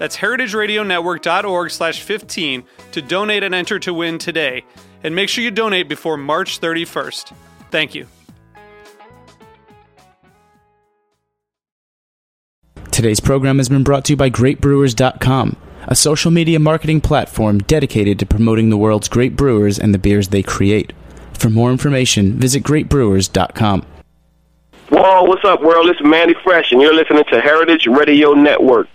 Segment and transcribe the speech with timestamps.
[0.00, 4.64] That's heritageradionetwork.org slash 15 to donate and enter to win today.
[5.04, 7.34] And make sure you donate before March 31st.
[7.70, 8.06] Thank you.
[12.90, 15.56] Today's program has been brought to you by GreatBrewers.com,
[15.86, 20.28] a social media marketing platform dedicated to promoting the world's great brewers and the beers
[20.28, 20.94] they create.
[21.34, 23.84] For more information, visit GreatBrewers.com.
[24.88, 25.90] Whoa, what's up, world?
[25.90, 28.88] It's is Mannie Fresh, and you're listening to Heritage Radio Network.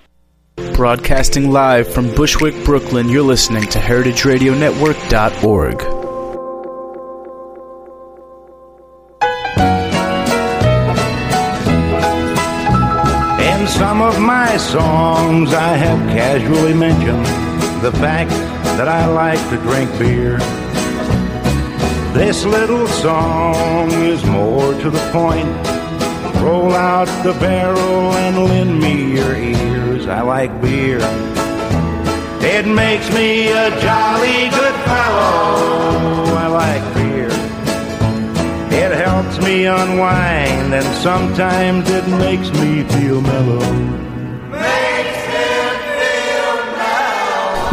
[0.56, 5.82] Broadcasting live from Bushwick, Brooklyn, you're listening to HeritageRadioNetwork.org.
[13.42, 17.26] In some of my songs, I have casually mentioned
[17.84, 18.30] the fact
[18.78, 20.38] that I like to drink beer.
[22.14, 25.75] This little song is more to the point.
[26.44, 30.08] Roll out the barrel and lend me your ears.
[30.08, 31.00] I like beer.
[32.42, 36.36] It makes me a jolly good fellow.
[36.36, 37.30] I like beer.
[38.72, 44.15] It helps me unwind, and sometimes it makes me feel mellow.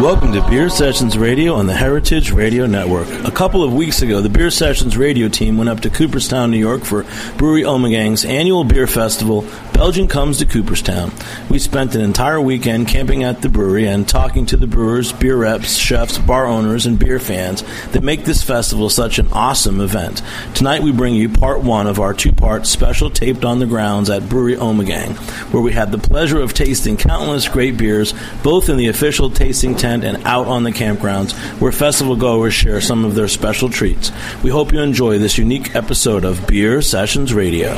[0.03, 3.07] Welcome to Beer Sessions Radio on the Heritage Radio Network.
[3.25, 6.59] A couple of weeks ago, the Beer Sessions radio team went up to Cooperstown, New
[6.59, 9.43] York for Brewery Omegang's annual beer festival,
[9.83, 11.11] Belgian Comes to Cooperstown.
[11.51, 15.37] We spent an entire weekend camping at the brewery and talking to the brewers, beer
[15.37, 20.23] reps, chefs, bar owners, and beer fans that make this festival such an awesome event.
[20.55, 24.29] Tonight we bring you part one of our two-part special taped on the grounds at
[24.29, 25.17] Brewery Omegang,
[25.53, 28.15] where we had the pleasure of tasting countless great beers,
[28.45, 32.81] both in the official tasting tent and out on the campgrounds, where festival goers share
[32.81, 34.13] some of their special treats.
[34.45, 37.73] We hope you enjoy this unique episode of Beer Sessions Radio.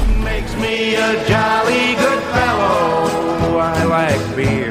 [1.97, 3.59] Good fellow.
[3.59, 4.64] I like beer.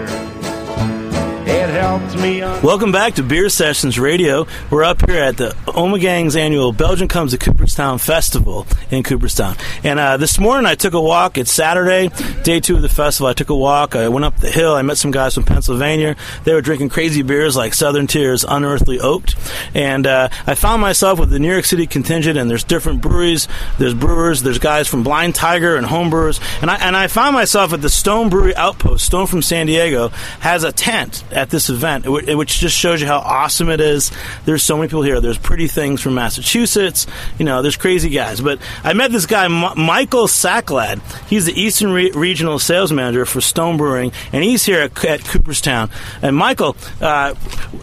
[1.83, 4.47] Welcome back to Beer Sessions Radio.
[4.69, 9.57] We're up here at the Omegang's annual Belgian Comes to Cooperstown Festival in Cooperstown.
[9.83, 11.38] And uh, this morning I took a walk.
[11.38, 12.07] It's Saturday,
[12.44, 13.27] day two of the festival.
[13.27, 13.97] I took a walk.
[13.97, 14.73] I went up the hill.
[14.73, 16.16] I met some guys from Pennsylvania.
[16.45, 19.35] They were drinking crazy beers like Southern Tier's Unearthly Oaked.
[19.73, 23.50] And uh, I found myself with the New York City contingent, and there's different breweries.
[23.77, 24.41] There's brewers.
[24.41, 26.39] There's guys from Blind Tiger and home brewers.
[26.61, 29.05] And I, and I found myself at the Stone Brewery Outpost.
[29.05, 30.07] Stone from San Diego
[30.39, 34.11] has a tent at this event, which just shows you how awesome it is.
[34.45, 35.19] There's so many people here.
[35.19, 37.07] There's pretty things from Massachusetts.
[37.38, 38.41] You know, there's crazy guys.
[38.41, 41.01] But I met this guy, M- Michael Saklad.
[41.28, 45.25] He's the Eastern Re- Regional Sales Manager for Stone Brewing, and he's here at, at
[45.25, 45.89] Cooperstown.
[46.22, 47.35] And Michael, uh,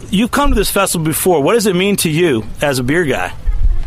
[0.09, 1.41] you've come to this festival before.
[1.41, 3.33] What does it mean to you as a beer guy?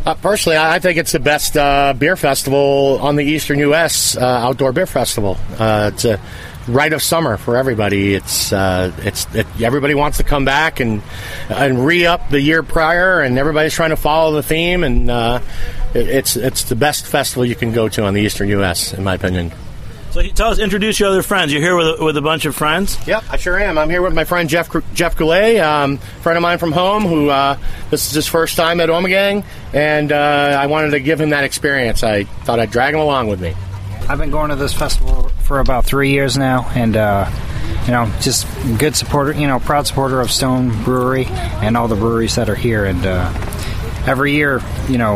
[0.04, 4.16] Uh, personally, I think it's the best uh, beer festival on the Eastern U.S.
[4.16, 5.38] Uh, outdoor beer festival.
[5.58, 6.20] Uh, it's a
[6.68, 8.14] rite of summer for everybody.
[8.14, 11.02] It's uh, it's it, everybody wants to come back and
[11.48, 14.84] and re up the year prior, and everybody's trying to follow the theme.
[14.84, 15.40] And uh,
[15.94, 18.94] it, it's it's the best festival you can go to on the Eastern U.S.
[18.94, 19.52] in my opinion.
[20.14, 21.52] So tell us, introduce your other friends.
[21.52, 23.04] You're here with a, with a bunch of friends.
[23.04, 23.76] Yep, I sure am.
[23.76, 27.30] I'm here with my friend Jeff Jeff Goulet, um, friend of mine from home, who
[27.30, 27.58] uh,
[27.90, 31.42] this is his first time at Omegang, and uh, I wanted to give him that
[31.42, 32.04] experience.
[32.04, 33.54] I thought I'd drag him along with me.
[34.08, 37.30] I've been going to this festival for about three years now, and uh,
[37.86, 38.46] you know, just
[38.78, 42.54] good supporter, you know, proud supporter of Stone Brewery and all the breweries that are
[42.54, 42.84] here.
[42.84, 43.32] And uh,
[44.06, 45.14] every year, you know,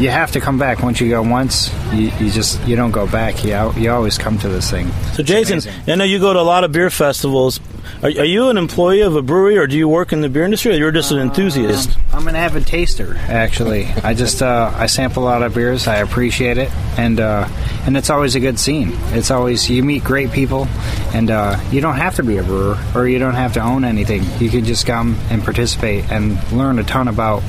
[0.00, 0.82] you have to come back.
[0.82, 3.44] Once you go once, you, you just you don't go back.
[3.44, 4.90] You you always come to this thing.
[5.14, 7.60] So, Jason, I know you go to a lot of beer festivals.
[8.00, 10.44] Are, are you an employee of a brewery, or do you work in the beer
[10.44, 11.96] industry, or you're just an enthusiast?
[12.12, 13.86] I'm an avid taster, actually.
[13.86, 15.88] I just uh, I sample a lot of beers.
[15.88, 17.48] I appreciate it, and uh,
[17.86, 18.92] and it's always a good scene.
[19.10, 20.68] It's always you meet great people,
[21.12, 23.84] and uh, you don't have to be a brewer or you don't have to own
[23.84, 24.22] anything.
[24.38, 27.42] You can just come and participate and learn a ton about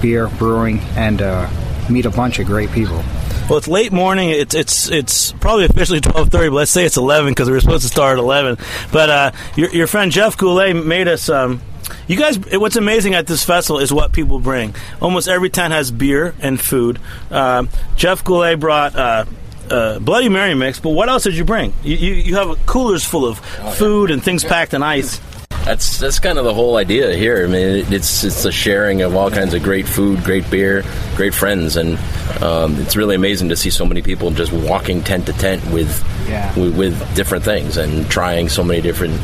[0.00, 1.48] beer brewing and uh,
[1.88, 3.04] meet a bunch of great people.
[3.48, 4.30] Well, it's late morning.
[4.30, 7.60] It's it's it's probably officially twelve thirty, but let's say it's eleven because we were
[7.60, 8.56] supposed to start at eleven.
[8.92, 11.28] But uh, your your friend Jeff Goulet made us.
[11.28, 11.60] Um,
[12.06, 14.74] you guys, what's amazing at this festival is what people bring.
[15.00, 16.98] Almost every tent has beer and food.
[17.30, 18.96] Um Jeff Goulet brought.
[18.96, 19.24] Uh,
[19.70, 21.72] uh, Bloody Mary mix, but what else did you bring?
[21.82, 23.38] You, you, you have coolers full of
[23.76, 25.18] food and things packed in ice.
[25.64, 27.44] That's that's kind of the whole idea here.
[27.44, 30.82] I mean, it's it's a sharing of all kinds of great food, great beer,
[31.14, 31.98] great friends, and
[32.42, 36.04] um, it's really amazing to see so many people just walking tent to tent with,
[36.28, 36.52] Yeah.
[36.58, 39.14] with with different things and trying so many different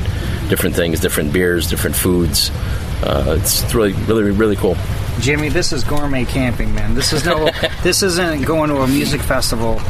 [0.49, 2.51] different things, different beers, different foods.
[3.03, 4.77] Uh, it's really really really cool.
[5.21, 6.95] Jimmy, this is gourmet camping, man.
[6.95, 7.51] This is no,
[7.83, 9.81] this isn't going to a music festival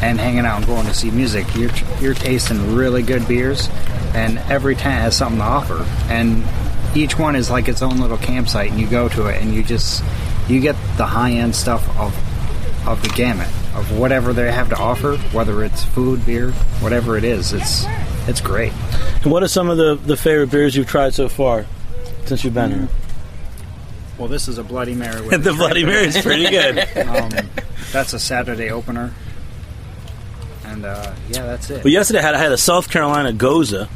[0.00, 1.46] and hanging out and going to see music.
[1.54, 1.70] You're
[2.00, 3.68] you're tasting really good beers,
[4.14, 6.44] and every tent has something to offer, and
[6.96, 9.62] each one is like its own little campsite, and you go to it, and you
[9.62, 10.02] just
[10.48, 12.14] you get the high end stuff of
[12.86, 17.24] of the gamut of whatever they have to offer, whether it's food, beer, whatever it
[17.24, 17.52] is.
[17.52, 17.84] It's
[18.26, 18.72] it's great.
[19.22, 21.66] And what are some of the, the favorite beers you've tried so far
[22.26, 22.88] since you've been here?
[24.18, 25.28] Well, this is a Bloody Mary.
[25.38, 26.78] The Bloody Mary is pretty good.
[27.06, 27.30] Um,
[27.92, 29.12] that's a Saturday opener,
[30.64, 31.82] and uh, yeah, that's it.
[31.82, 33.88] But yesterday I had, I had a South Carolina Gose.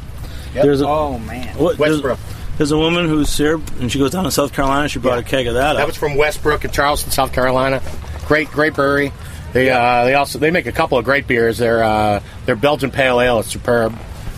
[0.61, 2.19] There's a, oh man, what, Westbrook.
[2.57, 4.87] there's a woman who's here, and she goes down to South Carolina.
[4.87, 5.73] She brought a keg of that.
[5.73, 5.87] That up.
[5.87, 7.81] was from Westbrook in Charleston, South Carolina.
[8.25, 9.11] Great, great brewery.
[9.53, 11.57] They uh, they also they make a couple of great beers.
[11.57, 13.93] Their uh, their Belgian Pale Ale is superb.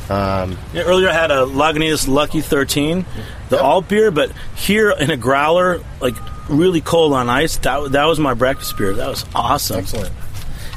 [0.09, 3.05] Um, Yeah, earlier I had a Lagunitas Lucky 13,
[3.49, 6.15] the alt beer, but here in a growler, like
[6.47, 8.93] really cold on ice, that, that was my breakfast beer.
[8.93, 9.79] That was awesome.
[9.79, 10.13] Excellent.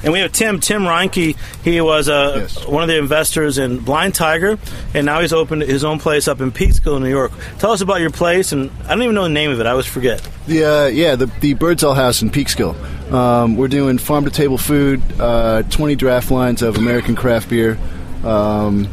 [0.05, 1.37] And we have Tim, Tim Reinke.
[1.65, 2.67] He was uh, Yes.
[2.67, 4.59] one of the investors in Blind Tiger,
[4.95, 7.33] and now he's opened his own place up in Peekskill, New York.
[7.59, 9.67] Tell us about your place, and I don't even know the name of it.
[9.67, 10.27] I always forget.
[10.47, 12.75] The uh, yeah, the the Birdsall House in Peekskill.
[13.13, 17.79] Um, we're doing farm to table food, uh, 20 draft lines of American craft beer,
[18.23, 18.87] um,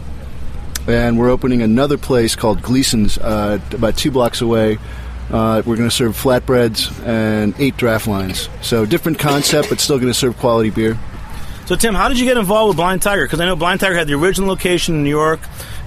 [0.87, 4.77] and we're opening another place called Gleason's uh, about two blocks away.
[5.31, 8.47] Uh, we're going to serve flatbreads and eight draft lines.
[8.61, 10.97] So different concept, but still going to serve quality beer.
[11.65, 13.25] So, Tim, how did you get involved with Blind Tiger?
[13.25, 15.39] Because I know Blind Tiger had the original location in New York,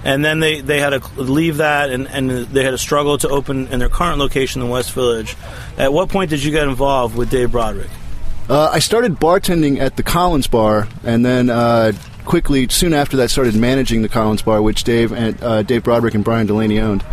[0.03, 3.29] and then they, they had to leave that, and, and they had a struggle to
[3.29, 5.37] open in their current location in West Village.
[5.77, 7.91] At what point did you get involved with Dave Brodrick?
[8.49, 11.93] Uh, I started bartending at the Collins Bar, and then uh,
[12.25, 16.15] quickly, soon after that, started managing the Collins Bar, which Dave and uh, Dave Brodrick
[16.15, 17.05] and Brian Delaney owned.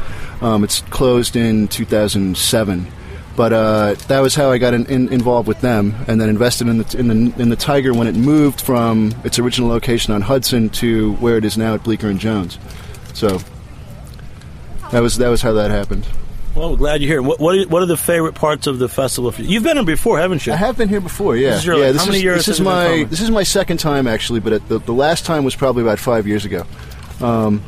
[0.46, 2.86] Um, it's closed in 2007,
[3.36, 6.68] but uh, that was how I got in, in, involved with them, and then invested
[6.68, 10.22] in the, in the in the Tiger when it moved from its original location on
[10.22, 12.60] Hudson to where it is now at Bleecker and Jones.
[13.16, 13.40] So
[14.92, 16.06] that was that was how that happened.
[16.54, 17.22] Well, we're glad you're here.
[17.24, 19.50] What, what, are, what are the favorite parts of the festival for you?
[19.50, 20.54] You've been here before, haven't you?
[20.54, 21.36] I have been here before.
[21.36, 21.86] Yeah, This is your, yeah.
[21.86, 24.68] like, this how many is, This is my this is my second time actually, but
[24.70, 26.68] the, the last time was probably about five years ago.
[27.20, 27.64] Um,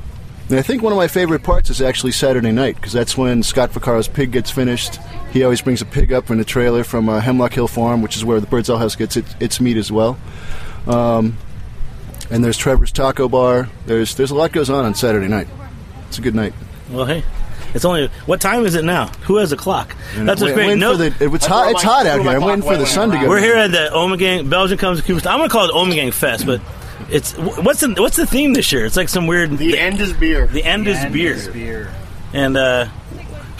[0.50, 3.44] and I think one of my favorite parts is actually Saturday night because that's when
[3.44, 5.00] Scott Vaccaro's pig gets finished.
[5.32, 8.16] He always brings a pig up in a trailer from uh, Hemlock Hill Farm, which
[8.16, 10.18] is where the Birdsall House gets its, its meat as well.
[10.88, 11.38] Um,
[12.30, 13.70] and there's Trevor's Taco Bar.
[13.86, 15.48] There's there's a lot goes on on Saturday night.
[16.08, 16.54] It's a good night.
[16.90, 17.24] Well, hey,
[17.74, 19.08] it's only what time is it now?
[19.26, 19.96] Who has a clock?
[20.16, 20.78] That's what's Wait- great.
[20.78, 21.72] No, for the- it's hot.
[21.72, 22.32] It's my- hot out here.
[22.32, 23.30] I'm waiting for the sun to I go.
[23.30, 25.34] we're here at the Omegang Belgian comes to Cooperstown.
[25.34, 26.62] I'm gonna call it Omegang Fest, but
[27.10, 28.86] it's what's the what's the theme this year?
[28.86, 29.58] It's like some weird.
[29.58, 30.48] the end is beer.
[30.48, 31.92] the end is And beer, it's beer.
[32.34, 32.88] and uh,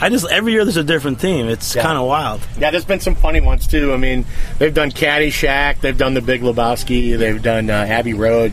[0.00, 1.48] I just every year there's a different theme.
[1.48, 1.82] It's Yeah.
[1.82, 2.40] kind of wild.
[2.58, 3.92] Yeah, there's been some funny ones too.
[3.92, 4.24] I mean,
[4.58, 8.52] they've done Caddyshack, they've done the Big Lebowski, they've done uh, Abbey Road,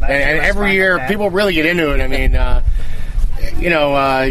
[0.00, 2.00] and, and every year people really get into it.
[2.00, 2.62] I mean, uh,
[3.58, 4.30] you know, uh,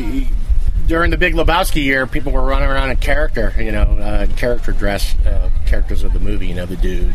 [0.88, 4.72] during the Big Lebowski year, people were running around in character, you know, uh, character
[4.72, 7.14] dress, uh, characters of the movie, you know, the dude.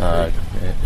[0.00, 0.30] Uh,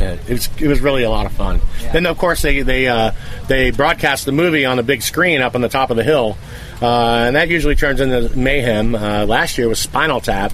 [0.00, 1.60] it, it was it was really a lot of fun.
[1.92, 3.12] Then of course they they uh,
[3.48, 6.38] they broadcast the movie on the big screen up on the top of the hill,
[6.80, 8.94] uh, and that usually turns into mayhem.
[8.94, 10.52] Uh, last year was Spinal Tap,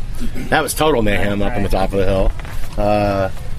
[0.51, 2.33] that was total mayhem up on the top of the hill.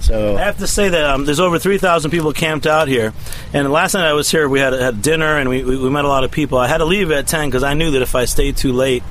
[0.10, 3.14] Uh, so I have to say that um, there's over 3,000 people camped out here.
[3.54, 6.06] And last night I was here, we had, had dinner and we, we, we met
[6.06, 6.58] a lot of people.
[6.58, 9.04] I had to leave at 10 because I knew that if I stayed too late,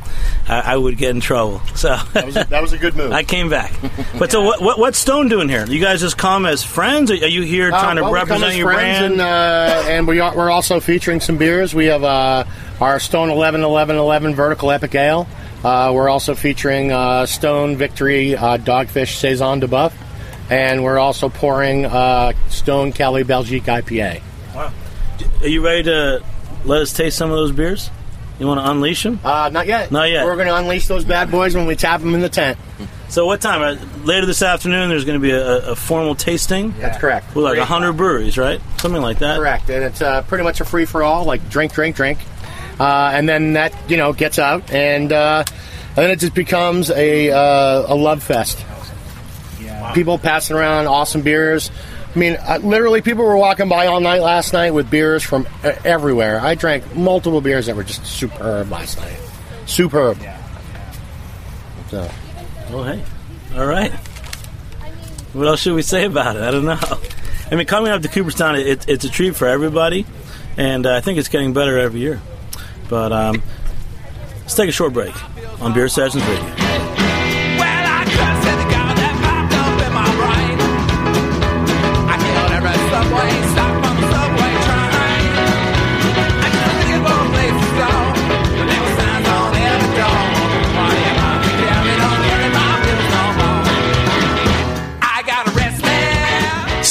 [0.49, 1.61] I, I would get in trouble.
[1.78, 3.12] So that was a, that was a good move.
[3.21, 3.73] I came back.
[4.19, 5.64] But so what, what, what's Stone doing here?
[5.67, 7.11] You guys just come as friends?
[7.11, 9.12] Or are you here Uh, trying to well, we come represent your friends brand?
[9.12, 11.73] and, uh, and we are, we're also featuring some beers.
[11.75, 12.45] We have uh,
[12.81, 15.28] our Stone 11 11 11 Vertical Epic Ale.
[15.62, 19.93] Uh, we're also featuring uh, Stone Victory uh, Dogfish Saison du BUFF.
[20.50, 24.23] And we're also pouring uh, Stone Cali Belgique IPA.
[24.55, 24.73] Wow.
[25.40, 26.23] are you ready to
[26.64, 27.90] let us taste some of those beers?
[28.38, 29.19] You want to unleash them?
[29.25, 29.90] Uh, not yet.
[29.90, 30.25] Not yet.
[30.25, 32.57] We're going to unleash those bad boys when we tap them in the tent.
[33.09, 33.62] So what time?
[33.62, 36.73] Uh, later this afternoon, there's going to be a, a formal tasting.
[36.78, 37.35] That's correct.
[37.35, 37.67] With like Great.
[37.67, 38.61] hundred breweries, right?
[38.78, 39.38] Something like that.
[39.38, 42.19] Correct, and it's uh, pretty much a free for all, like drink, drink, drink,
[42.78, 46.90] uh, and then that you know gets out, and, uh, and then it just becomes
[46.90, 48.64] a uh, a love fest.
[49.95, 51.71] People passing around awesome beers.
[52.14, 55.47] I mean, uh, literally, people were walking by all night last night with beers from
[55.62, 56.40] everywhere.
[56.40, 59.18] I drank multiple beers that were just superb last night.
[59.66, 60.18] Superb.
[60.21, 60.37] Yeah.
[61.90, 62.11] So,
[62.71, 63.02] Oh, hey.
[63.57, 63.92] All right.
[65.33, 66.42] What else should we say about it?
[66.42, 66.78] I don't know.
[67.50, 70.04] I mean, coming up to Cooperstown, it, it's a treat for everybody,
[70.59, 72.21] and uh, I think it's getting better every year.
[72.90, 73.42] But um,
[74.40, 75.14] let's take a short break
[75.62, 76.88] on Beer Sessions Radio.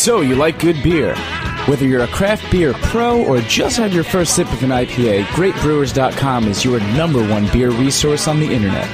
[0.07, 1.17] So, you like good beer?
[1.65, 5.25] Whether you're a craft beer pro or just had your first sip of an IPA,
[5.25, 8.87] GreatBrewers.com is your number one beer resource on the internet.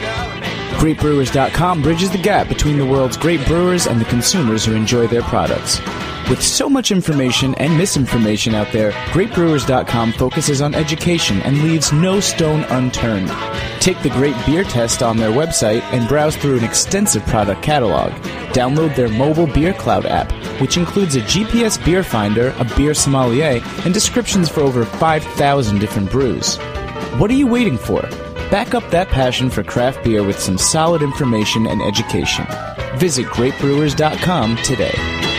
[0.80, 5.22] GreatBrewers.com bridges the gap between the world's great brewers and the consumers who enjoy their
[5.22, 5.80] products.
[6.30, 12.22] With so much information and misinformation out there, GreatBrewers.com focuses on education and leaves no
[12.22, 13.30] stone unturned.
[13.82, 18.12] Take the Great Beer Test on their website and browse through an extensive product catalog.
[18.54, 23.62] Download their mobile Beer Cloud app, which includes a GPS beer finder, a beer sommelier,
[23.84, 26.56] and descriptions for over 5,000 different brews.
[27.18, 28.02] What are you waiting for?
[28.50, 32.48] Back up that passion for craft beer with some solid information and education.
[32.96, 35.33] Visit greatbrewers.com today.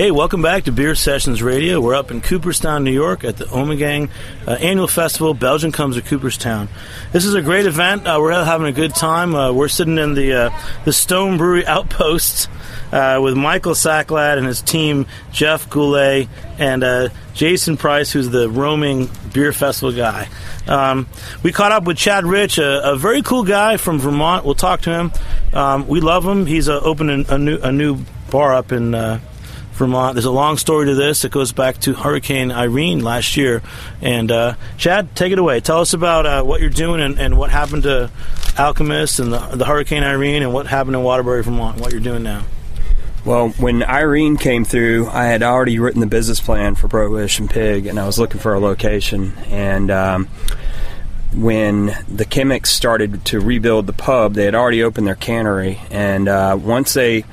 [0.00, 1.78] Hey, welcome back to Beer Sessions Radio.
[1.78, 4.08] We're up in Cooperstown, New York at the Omegang
[4.46, 5.34] uh, Annual Festival.
[5.34, 6.70] Belgium comes to Cooperstown.
[7.12, 8.06] This is a great event.
[8.06, 9.34] Uh, we're having a good time.
[9.34, 12.48] Uh, we're sitting in the uh, the Stone Brewery Outpost
[12.92, 18.48] uh, with Michael Saklad and his team, Jeff Goulet, and uh, Jason Price, who's the
[18.48, 20.30] roaming beer festival guy.
[20.66, 21.08] Um,
[21.42, 24.46] we caught up with Chad Rich, a, a very cool guy from Vermont.
[24.46, 25.12] We'll talk to him.
[25.52, 26.46] Um, we love him.
[26.46, 27.98] He's uh, opening a new a new
[28.30, 29.20] bar up in uh,
[29.80, 30.14] Vermont.
[30.14, 31.24] There's a long story to this.
[31.24, 33.62] It goes back to Hurricane Irene last year.
[34.02, 35.60] And uh, Chad, take it away.
[35.60, 38.10] Tell us about uh, what you're doing and, and what happened to
[38.58, 41.80] Alchemist and the, the Hurricane Irene and what happened in Waterbury, Vermont.
[41.80, 42.44] What you're doing now.
[43.24, 47.86] Well, when Irene came through, I had already written the business plan for Prohibition Pig,
[47.86, 49.32] and I was looking for a location.
[49.48, 50.28] And um,
[51.34, 56.28] when the Kimmichs started to rebuild the pub, they had already opened their cannery, and
[56.28, 57.24] uh, once they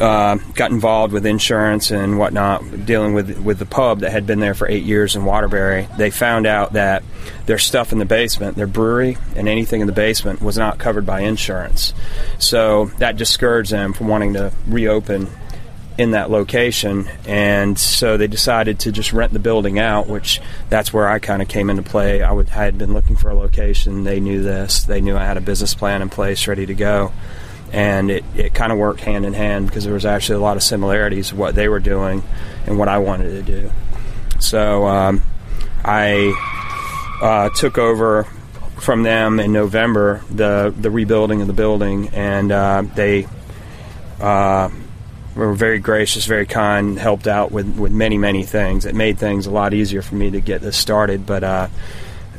[0.00, 4.40] uh, got involved with insurance and whatnot, dealing with with the pub that had been
[4.40, 5.88] there for eight years in Waterbury.
[5.96, 7.04] They found out that
[7.46, 11.06] their stuff in the basement, their brewery, and anything in the basement was not covered
[11.06, 11.94] by insurance.
[12.38, 15.28] So that discouraged them from wanting to reopen
[15.96, 20.08] in that location, and so they decided to just rent the building out.
[20.08, 22.20] Which that's where I kind of came into play.
[22.20, 24.02] I, would, I had been looking for a location.
[24.02, 24.82] They knew this.
[24.82, 27.12] They knew I had a business plan in place, ready to go
[27.74, 30.56] and it, it kind of worked hand in hand because there was actually a lot
[30.56, 32.22] of similarities of what they were doing
[32.66, 33.70] and what I wanted to do.
[34.38, 35.22] So um,
[35.84, 36.32] I
[37.20, 38.24] uh, took over
[38.76, 43.26] from them in November the the rebuilding of the building, and uh, they
[44.20, 44.70] uh,
[45.34, 48.86] were very gracious, very kind, helped out with, with many many things.
[48.86, 51.70] It made things a lot easier for me to get this started, but.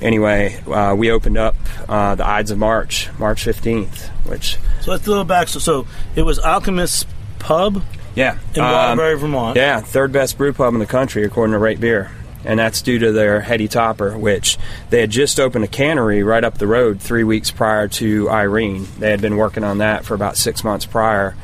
[0.01, 1.55] Anyway, uh, we opened up
[1.87, 5.47] uh, the Ides of March, March 15th, which So let's do a little back.
[5.47, 7.07] So, so it was Alchemist
[7.39, 7.81] Pub
[8.15, 8.37] Yeah.
[8.53, 9.55] in Um, Waterbury, Vermont.
[9.57, 12.11] Yeah, third best brew pub in the country according to Rate Beer.
[12.43, 14.59] And that's due to their heady topper, which
[14.91, 18.85] they had just opened a cannery right up the road three weeks prior to Irene.
[18.99, 21.35] They had been working on that for about six months prior.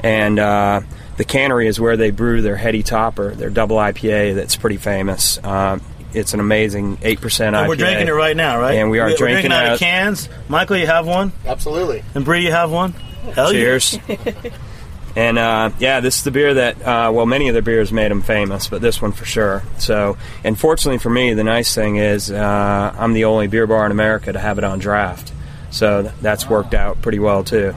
[0.00, 0.80] And uh,
[1.16, 5.38] the cannery is where they brew their heady topper, their double IPA that's pretty famous.
[5.44, 5.80] Um,
[6.12, 7.68] it's an amazing 8% IPA.
[7.68, 8.74] We're drinking it right now, right?
[8.76, 10.28] And we are We're drinking out of cans.
[10.48, 12.02] Michael, you have one, absolutely.
[12.14, 12.92] and Bree, you have one.
[13.34, 13.60] Hell yeah.
[13.60, 13.98] Cheers.
[15.16, 18.10] and uh, yeah, this is the beer that, uh, well, many of the beers made
[18.10, 19.62] them famous, but this one for sure.
[19.78, 23.84] So, and fortunately for me, the nice thing is uh, I'm the only beer bar
[23.86, 25.32] in America to have it on draft.
[25.70, 27.74] So th- that's worked out pretty well too.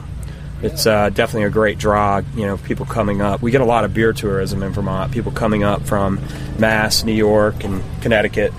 [0.62, 2.22] It's uh, definitely a great draw.
[2.36, 3.42] You know, people coming up.
[3.42, 5.12] We get a lot of beer tourism in Vermont.
[5.12, 6.20] People coming up from
[6.58, 8.52] Mass, New York, and Connecticut.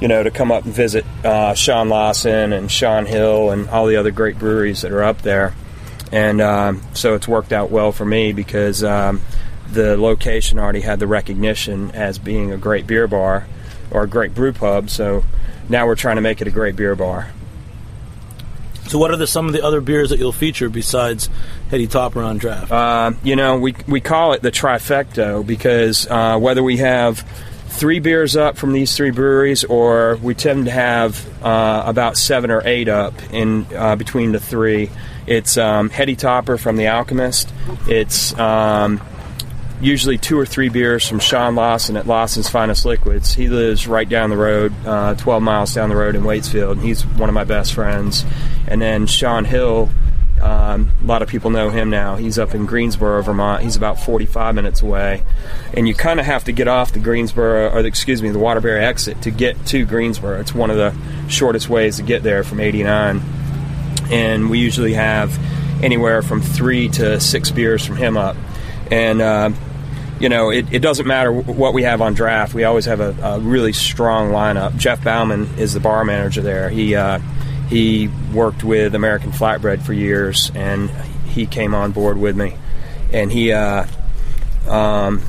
[0.00, 3.86] You know, to come up and visit uh, Sean Lawson and Shaun Hill and all
[3.86, 5.54] the other great breweries that are up there.
[6.10, 9.20] And um, so it's worked out well for me because um,
[9.70, 13.46] the location already had the recognition as being a great beer bar
[13.90, 14.88] or a great brew pub.
[14.88, 15.24] So
[15.68, 17.30] now we're trying to make it a great beer bar.
[18.90, 21.28] So, what are the, some of the other beers that you'll feature besides
[21.70, 22.72] Heady Topper on draft?
[22.72, 27.20] Uh, you know, we we call it the trifecta because uh, whether we have
[27.68, 32.50] three beers up from these three breweries, or we tend to have uh, about seven
[32.50, 34.90] or eight up in uh, between the three.
[35.24, 37.48] It's um, Heady Topper from the Alchemist.
[37.86, 39.00] It's um,
[39.80, 43.34] usually two or three beers from Sean Lawson at Lawson's Finest Liquids.
[43.34, 46.72] He lives right down the road, uh, 12 miles down the road in Waitsfield.
[46.72, 48.24] And he's one of my best friends.
[48.68, 49.88] And then Shaun Hill,
[50.42, 52.16] um, a lot of people know him now.
[52.16, 53.62] He's up in Greensboro, Vermont.
[53.62, 55.22] He's about 45 minutes away.
[55.72, 58.38] And you kind of have to get off the Greensboro, or the, excuse me, the
[58.38, 60.40] Waterbury exit to get to Greensboro.
[60.40, 60.94] It's one of the
[61.28, 63.22] shortest ways to get there from 89.
[64.10, 65.38] And we usually have
[65.82, 68.36] anywhere from three to six beers from him up.
[68.90, 69.50] And uh,
[70.20, 72.52] you know, it, it doesn't matter what we have on draft.
[72.52, 74.76] We always have a, a really strong lineup.
[74.76, 76.68] Jeff Bauman is the bar manager there.
[76.68, 77.18] He uh,
[77.68, 80.90] he worked with American Flatbread for years, and
[81.26, 82.56] he came on board with me.
[83.12, 83.86] And he, uh,
[84.68, 85.22] um,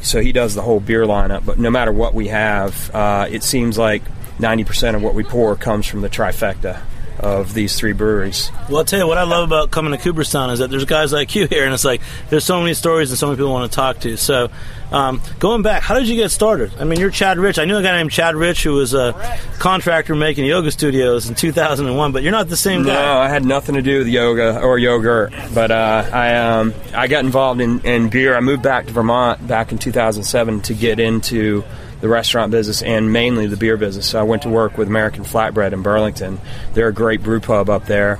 [0.00, 1.44] so he does the whole beer lineup.
[1.44, 4.02] But no matter what we have, uh, it seems like
[4.38, 6.80] 90% of what we pour comes from the trifecta
[7.20, 8.50] of these three breweries.
[8.68, 11.12] Well, I'll tell you what I love about coming to Cooperstown is that there's guys
[11.12, 12.00] like you here, and it's like
[12.30, 14.16] there's so many stories and so many people want to talk to.
[14.16, 14.48] So,
[14.90, 16.72] um, going back, how did you get started?
[16.78, 17.58] I mean, you're Chad Rich.
[17.58, 19.12] I knew a guy named Chad Rich who was a
[19.58, 22.94] contractor making yoga studios in 2001, but you're not the same guy.
[22.94, 27.06] No, I had nothing to do with yoga or yogurt, but uh, I um, I
[27.06, 28.34] got involved in, in beer.
[28.34, 31.64] I moved back to Vermont back in 2007 to get into
[32.00, 34.06] the restaurant business and mainly the beer business.
[34.06, 36.40] So I went to work with American Flatbread in Burlington.
[36.74, 38.18] They're a great brew pub up there.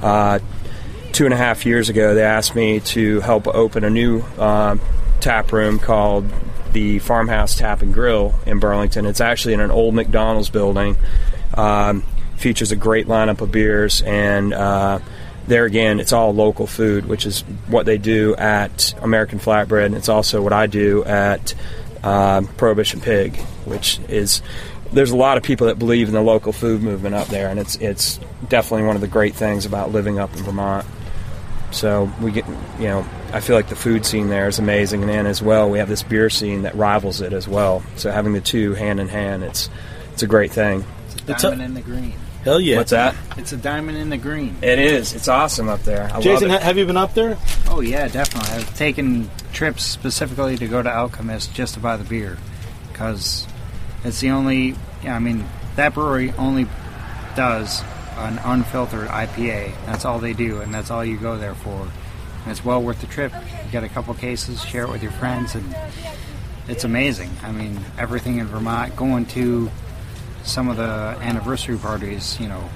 [0.00, 0.40] Uh,
[1.12, 4.76] two and a half years ago, they asked me to help open a new uh,
[5.20, 6.30] tap room called
[6.72, 9.06] the Farmhouse Tap and Grill in Burlington.
[9.06, 10.96] It's actually in an old McDonald's building.
[11.54, 12.02] Um,
[12.36, 14.52] features a great lineup of beers and.
[14.52, 14.98] Uh,
[15.46, 19.94] there again, it's all local food, which is what they do at American Flatbread, and
[19.96, 21.54] it's also what I do at
[22.02, 24.42] uh, Prohibition Pig, which is
[24.92, 27.58] there's a lot of people that believe in the local food movement up there, and
[27.58, 30.86] it's it's definitely one of the great things about living up in Vermont.
[31.70, 32.46] So we get,
[32.78, 35.70] you know, I feel like the food scene there is amazing, and then as well
[35.70, 37.82] we have this beer scene that rivals it as well.
[37.96, 39.70] So having the two hand in hand, it's
[40.12, 40.84] it's a great thing.
[41.06, 42.14] It's a diamond in the green.
[42.44, 42.78] Hell yeah!
[42.78, 43.14] What's that?
[43.36, 44.56] It's a diamond in the green.
[44.62, 45.14] It is.
[45.14, 46.10] It's awesome up there.
[46.12, 46.64] I Jason, love it.
[46.64, 47.38] have you been up there?
[47.68, 48.50] Oh yeah, definitely.
[48.52, 52.38] I've taken trips specifically to go to Alchemist just to buy the beer
[52.92, 53.46] because
[54.04, 54.74] it's the only.
[55.04, 55.44] I mean
[55.76, 56.66] that brewery only
[57.36, 57.82] does
[58.16, 59.72] an unfiltered IPA.
[59.86, 61.80] That's all they do, and that's all you go there for.
[61.80, 63.32] And it's well worth the trip.
[63.32, 65.76] You get a couple cases, share it with your friends, and
[66.68, 67.30] it's amazing.
[67.44, 68.96] I mean, everything in Vermont.
[68.96, 69.70] Going to
[70.44, 72.68] some of the anniversary parties, you know,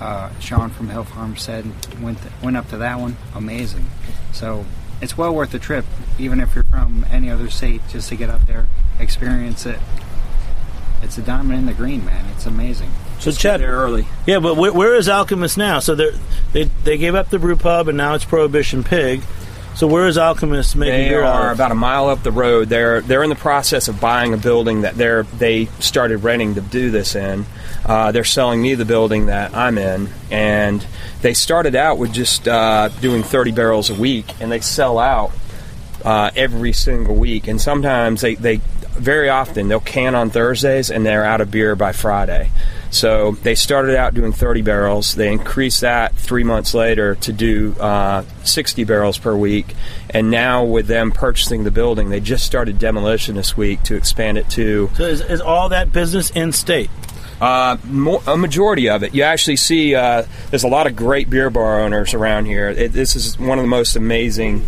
[0.00, 1.66] uh, Shaun from Hill Farmstead
[2.00, 3.86] went went up to that one, amazing.
[4.32, 4.64] So
[5.00, 5.84] it's well worth the trip,
[6.18, 9.78] even if you're from any other state, just to get up there, experience it.
[11.02, 12.26] It's a diamond in the green, man.
[12.34, 12.90] It's amazing.
[13.20, 14.06] So Chad, there early.
[14.26, 15.78] Yeah, but where, where is Alchemist now?
[15.80, 16.10] So they
[16.52, 19.22] they they gave up the brew pub and now it's Prohibition Pig.
[19.78, 22.68] So where is Alchemist making They out are about a mile up the road.
[22.68, 26.60] They're they're in the process of buying a building that they're they started renting to
[26.60, 27.46] do this in.
[27.86, 30.84] Uh, they're selling me the building that I'm in, and
[31.22, 35.30] they started out with just uh, doing 30 barrels a week, and they sell out
[36.04, 37.46] uh, every single week.
[37.46, 38.60] And sometimes they, they
[38.98, 42.50] very often they'll can on Thursdays, and they're out of beer by Friday.
[42.90, 45.14] So they started out doing 30 barrels.
[45.14, 49.74] They increased that three months later to do uh, 60 barrels per week.
[50.10, 54.38] And now, with them purchasing the building, they just started demolition this week to expand
[54.38, 56.90] it to So is, is all that business in state?
[57.40, 59.14] uh, mo- a majority of it.
[59.14, 62.68] You actually see uh, there's a lot of great beer bar owners around here.
[62.68, 64.66] It, this is one of the most amazing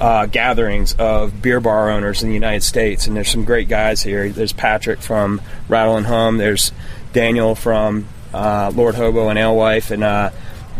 [0.00, 4.02] uh, gatherings of beer bar owners in the United States, and there's some great guys
[4.02, 4.28] here.
[4.30, 6.38] There's Patrick from Rattle and Hum.
[6.38, 6.72] There's
[7.12, 10.30] Daniel from uh, Lord Hobo and Alewife, and uh,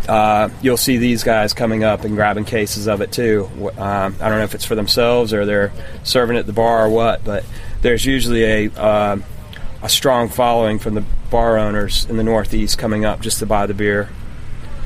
[0.07, 3.49] uh, you'll see these guys coming up and grabbing cases of it too.
[3.77, 5.71] Um, I don't know if it's for themselves or they're
[6.03, 7.45] serving at the bar or what, but
[7.81, 9.17] there's usually a uh,
[9.83, 13.65] a strong following from the bar owners in the Northeast coming up just to buy
[13.65, 14.09] the beer.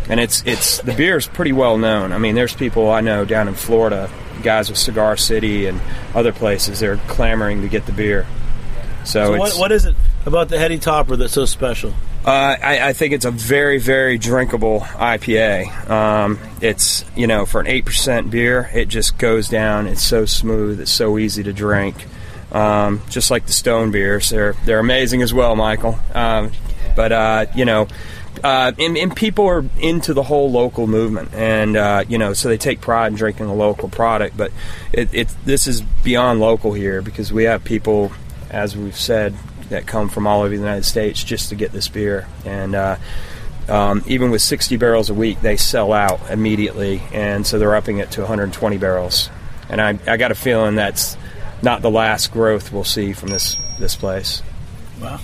[0.09, 2.11] And it's it's the beer is pretty well known.
[2.11, 4.09] I mean, there's people I know down in Florida,
[4.45, 5.81] guys with Cigar City and
[6.13, 6.79] other places.
[6.79, 8.25] They're clamoring to get the beer.
[9.03, 11.93] So, So what, what is it about the Heady Topper that's so special?
[12.25, 15.89] Uh, I, I think it's a very, very drinkable IPA.
[15.89, 19.85] Um, it's you know for an eight percent beer, it just goes down.
[19.85, 20.79] It's so smooth.
[20.79, 22.07] It's so easy to drink.
[22.51, 25.99] Um, just like the Stone beers, they're they're amazing as well, Michael.
[26.13, 26.51] Um,
[26.95, 27.87] but uh, you know.
[28.43, 32.49] Uh, and, and people are into the whole local movement, and uh, you know, so
[32.49, 34.35] they take pride in drinking a local product.
[34.37, 34.51] But
[34.93, 38.11] it, it this is beyond local here because we have people,
[38.49, 39.33] as we've said,
[39.69, 42.27] that come from all over the United States just to get this beer.
[42.45, 42.97] And uh,
[43.67, 47.97] um, even with 60 barrels a week, they sell out immediately, and so they're upping
[47.97, 49.29] it to 120 barrels.
[49.69, 51.17] And I, I got a feeling that's
[51.61, 54.43] not the last growth we'll see from this this place.
[55.01, 55.19] Wow.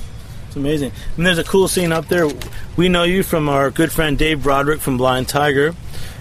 [0.51, 0.91] It's amazing.
[1.15, 2.27] And there's a cool scene up there.
[2.75, 5.73] We know you from our good friend Dave Brodrick from Blind Tiger,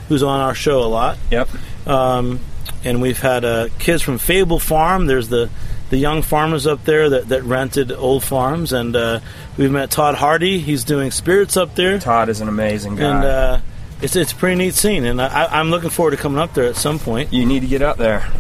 [0.08, 1.18] who's on our show a lot.
[1.32, 1.48] Yep.
[1.84, 2.38] Um,
[2.84, 5.06] and we've had uh, kids from Fable Farm.
[5.06, 5.50] There's the
[5.88, 9.18] the young farmers up there that, that rented old farms, and uh,
[9.56, 10.60] we've met Todd Hardie.
[10.60, 13.16] He's doing spirits up there, Todd is an amazing guy.
[13.16, 13.60] and uh,
[14.00, 15.04] it's it's a pretty neat scene.
[15.04, 17.32] And I, I'm looking forward to coming up there at some point.
[17.32, 18.30] you need to get up there.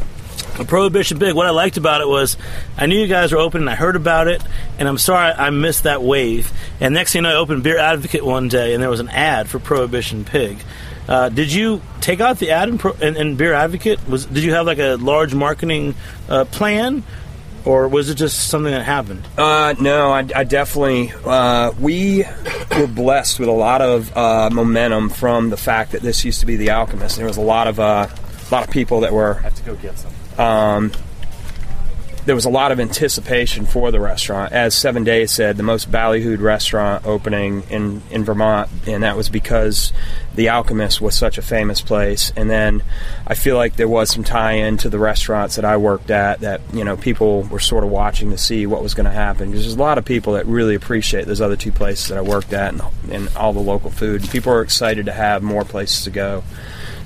[0.58, 1.34] The Prohibition Pig.
[1.34, 2.36] What I liked about it was
[2.76, 4.42] I knew you guys were open and I heard about it,
[4.78, 6.52] and I'm sorry I missed that wave.
[6.80, 9.08] And next thing you know, I opened Beer Advocate one day, and there was an
[9.08, 10.58] ad for Prohibition Pig.
[11.08, 14.06] Uh, did you take out the ad in, Pro- in, in Beer Advocate?
[14.08, 15.94] Was did you have like a large marketing
[16.28, 17.02] uh, plan,
[17.64, 19.24] or was it just something that happened?
[19.36, 21.12] Uh, no, I, I definitely.
[21.24, 22.24] Uh, we
[22.78, 26.46] were blessed with a lot of uh, momentum from the fact that this used to
[26.46, 27.16] be the Alchemist.
[27.16, 29.36] There was a lot of uh, a lot of people that were.
[29.38, 30.12] I have to go get some.
[30.40, 30.90] Um,
[32.26, 34.52] there was a lot of anticipation for the restaurant.
[34.52, 39.28] As Seven Days said, the most ballyhooed restaurant opening in, in Vermont, and that was
[39.28, 39.92] because
[40.34, 42.32] the Alchemist was such a famous place.
[42.36, 42.82] And then
[43.26, 46.40] I feel like there was some tie in to the restaurants that I worked at
[46.40, 49.50] that, you know, people were sort of watching to see what was going to happen.
[49.50, 52.22] Because there's a lot of people that really appreciate those other two places that I
[52.22, 54.28] worked at and, and all the local food.
[54.30, 56.44] People are excited to have more places to go.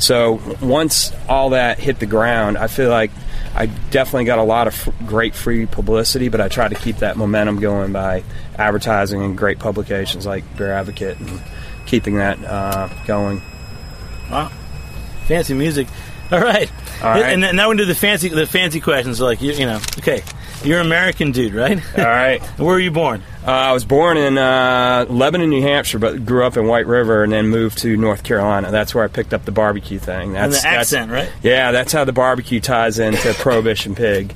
[0.05, 3.11] So once all that hit the ground, I feel like
[3.55, 6.99] I definitely got a lot of f- great free publicity, but I tried to keep
[6.99, 8.23] that momentum going by
[8.59, 11.41] advertising in great publications like Beer Advocate and
[11.87, 13.41] keeping that uh, going.
[14.31, 14.53] Wow,
[15.27, 15.89] fancy music.
[16.31, 16.71] All right,
[17.03, 17.25] All right.
[17.39, 19.23] and now we do the fancy the fancy questions.
[19.23, 20.23] Like you, you know, okay,
[20.65, 21.79] you're an American dude, right?
[21.99, 22.43] All right.
[22.59, 23.23] Where were you born?
[23.47, 27.23] Uh, I was born in uh, Lebanon, New Hampshire, but grew up in White River
[27.23, 28.71] and then moved to North Carolina.
[28.71, 30.33] That's where I picked up the barbecue thing.
[30.33, 31.31] That's, and the accent, right?
[31.43, 34.35] Yeah, that's how the barbecue ties into Prohibition Pig.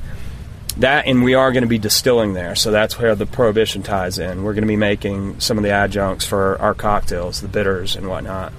[0.77, 4.19] That and we are going to be distilling there, so that's where the Prohibition ties
[4.19, 4.45] in.
[4.45, 8.09] We're going to be making some of the adjuncts for our cocktails, the bitters and
[8.09, 8.53] whatnot.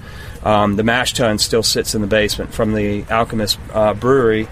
[0.44, 4.48] Um, the mash tun still sits in the basement from the Alchemist uh, Brewery,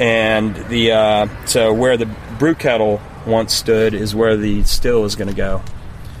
[0.00, 2.06] and the uh, so where the
[2.38, 5.62] brew kettle once stood is where the still is going to go.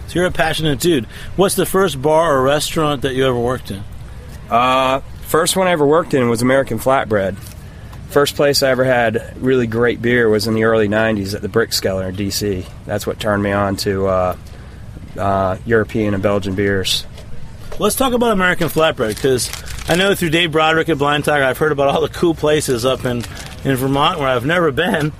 [0.06, 1.06] So you're a passionate dude.
[1.36, 3.82] What's the first bar or restaurant that you ever worked in?
[4.50, 7.36] Uh, first one I ever worked in was American Flatbread.
[8.08, 11.48] First place I ever had really great beer was in the early '90s at the
[11.48, 12.66] Brick Skeller in D.C.
[12.84, 14.36] That's what turned me on to uh,
[15.16, 17.06] uh, European and Belgian beers.
[17.78, 19.48] Let's talk about American Flatbread because
[19.90, 22.84] I know through Dave Brodrick at Blind Tiger, I've heard about all the cool places
[22.84, 23.24] up in,
[23.64, 25.12] in Vermont where I've never been.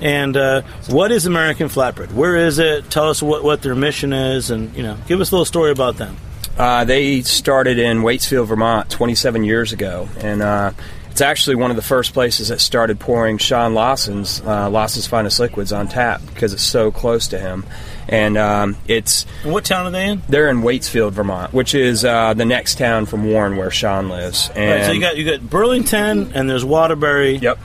[0.00, 2.10] And uh, what is American Flatbread?
[2.10, 2.90] Where is it?
[2.90, 5.72] Tell us what, what their mission is, and you know, give us a little story
[5.72, 6.16] about them.
[6.56, 10.72] Uh, they started in Waitsfield, Vermont, 27 years ago, and uh,
[11.14, 15.38] it's actually one of the first places that started pouring Sean Lawson's uh, Lawson's Finest
[15.38, 17.64] Liquids on tap because it's so close to him.
[18.08, 20.22] And um, it's And what town are they in?
[20.28, 24.50] they're in Waitsfield, Vermont, which is uh, the next town from Warren, where Sean lives.
[24.56, 27.36] And Right, so you got you got Burlington and there's Waterbury.
[27.36, 27.60] Yep.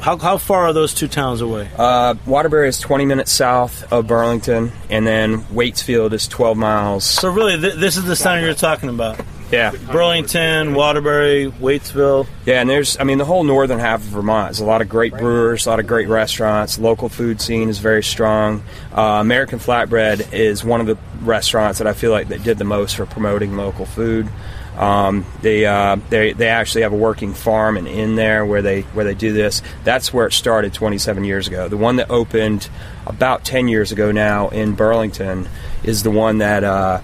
[0.00, 1.70] How, how far are those two towns away?
[1.78, 7.04] Uh, Waterbury is 20 minutes south of Burlington, and then Waitsfield is 12 miles.
[7.04, 9.18] So really, th- this is the town you're talking about.
[9.50, 12.26] Yeah, Burlington, Waterbury, Waitsville.
[12.46, 14.48] yeah, and there's, I mean, the whole northern half of Vermont.
[14.48, 16.78] There's a lot of great brewers, a lot of great restaurants.
[16.78, 18.62] Local food scene is very strong.
[18.96, 22.64] Uh, American Flatbread is one of the restaurants that I feel like that did the
[22.64, 24.28] most for promoting local food.
[24.76, 28.82] Um, they, uh, they they actually have a working farm and inn there where they
[28.82, 29.60] where they do this.
[29.84, 31.68] That's where it started 27 years ago.
[31.68, 32.70] The one that opened
[33.04, 35.48] about 10 years ago now in Burlington
[35.82, 37.00] is the one that uh,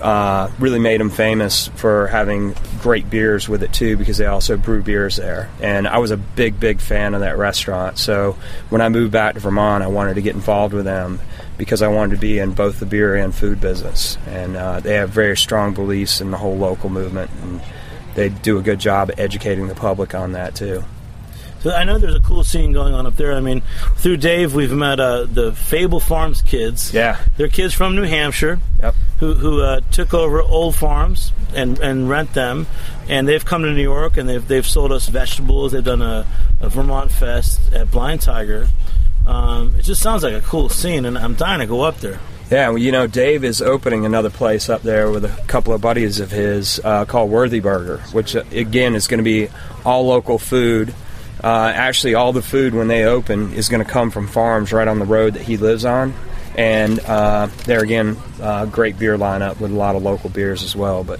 [0.00, 4.56] uh, really made them famous for having great beers with it too, because they also
[4.56, 5.50] brew beers there.
[5.60, 7.98] And I was a big, big fan of that restaurant.
[7.98, 8.36] So
[8.68, 11.20] when I moved back to Vermont, I wanted to get involved with them
[11.58, 14.16] because I wanted to be in both the beer and food business.
[14.26, 17.60] And uh, they have very strong beliefs in the whole local movement, and
[18.14, 20.84] they do a good job educating the public on that too.
[21.60, 23.34] So I know there's a cool scene going on up there.
[23.34, 23.62] I mean,
[23.96, 26.92] through Dave, we've met uh, the Fable Farms kids.
[26.94, 27.18] Yeah.
[27.36, 28.60] they're kids from New Hampshire.
[28.80, 28.94] Yep.
[29.18, 32.66] Who, who uh, took over old farms and, and rent them,
[33.06, 35.72] and they've come to New York and they've they've sold us vegetables.
[35.72, 36.26] They've done a,
[36.60, 38.66] a Vermont Fest at Blind Tiger.
[39.26, 42.18] Um, it just sounds like a cool scene, and I'm dying to go up there.
[42.50, 45.80] Yeah, well, you know, Dave is opening another place up there with a couple of
[45.80, 49.48] buddies of his uh, called Worthy Burger, which uh, again is going to be
[49.84, 50.94] all local food.
[51.42, 54.86] Uh, actually, all the food when they open is going to come from farms right
[54.88, 56.12] on the road that he lives on,
[56.56, 60.76] and uh, there again, uh, great beer lineup with a lot of local beers as
[60.76, 61.02] well.
[61.04, 61.18] But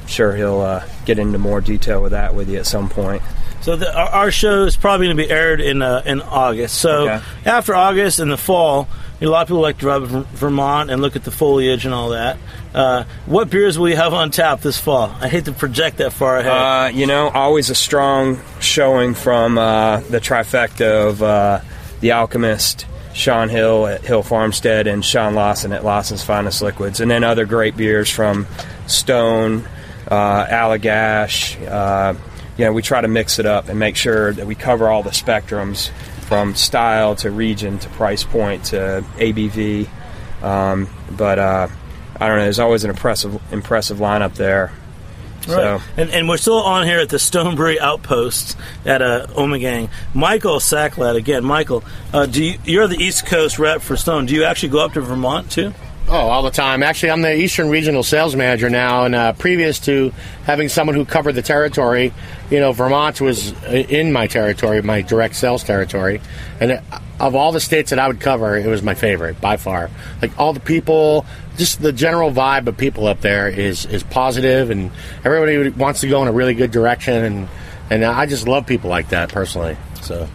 [0.00, 3.22] I'm sure he'll uh, get into more detail with that with you at some point.
[3.62, 6.74] So the, our, show is probably going to be aired in uh, in August.
[6.78, 7.24] So Okay.
[7.46, 8.88] after August in the fall,
[9.28, 11.94] a lot of people like to drive to Vermont and look at the foliage and
[11.94, 12.38] all that.
[12.74, 15.14] Uh, what beers will you have on tap this fall?
[15.20, 16.52] I hate to project that far ahead.
[16.52, 21.60] Uh, you know, always a strong showing from uh, the trifecta of uh,
[22.00, 27.10] the Alchemist, Shaun Hill at Hill Farmstead, and Sean Lawson at Lawson's Finest Liquids, and
[27.10, 28.46] then other great beers from
[28.86, 29.68] Stone,
[30.10, 31.60] uh, Allagash.
[31.68, 32.14] Uh,
[32.56, 35.02] you know, we try to mix it up and make sure that we cover all
[35.02, 35.90] the spectrums
[36.32, 39.86] from style to region to price point to ABV.
[40.42, 41.68] Um, but uh,
[42.18, 42.44] I don't know.
[42.44, 44.72] There's always an impressive, impressive lineup there.
[45.42, 45.74] So.
[45.74, 45.82] Right.
[45.98, 49.90] And, and we're still on here at the Stone Brewery Outpost at uh, Omegang.
[50.14, 51.44] Michael Saklad again.
[51.44, 54.24] Michael, uh, do you, you're the East Coast rep for Stone.
[54.24, 55.74] Do you actually go up to Vermont too?
[56.08, 56.82] Oh, all the time.
[56.82, 60.12] Actually, I'm the Eastern Regional Sales Manager now, and uh, previous to
[60.44, 62.12] having someone who covered the territory,
[62.50, 66.20] you know, Vermont was uh, in my territory, my direct sales territory,
[66.60, 66.80] and uh,
[67.18, 69.90] of all the states that I would cover, it was my favorite by far.
[70.20, 71.24] Like all the people,
[71.56, 74.90] just the general vibe of people up there is is positive, and
[75.24, 77.48] everybody wants to go in a really good direction, and
[77.90, 79.76] and I just love people like that personally.
[80.02, 80.28] So.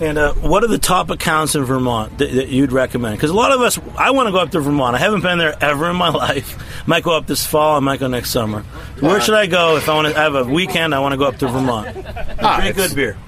[0.00, 3.16] And uh, what are the top accounts in Vermont that, that you'd recommend?
[3.16, 4.96] Because a lot of us, I want to go up to Vermont.
[4.96, 6.86] I haven't been there ever in my life.
[6.86, 7.76] Might go up this fall.
[7.76, 8.62] I might go next summer.
[9.00, 10.94] Where should I go if I want to have a weekend?
[10.94, 11.94] I want to go up to Vermont.
[12.40, 13.18] Ah, Drink good beer.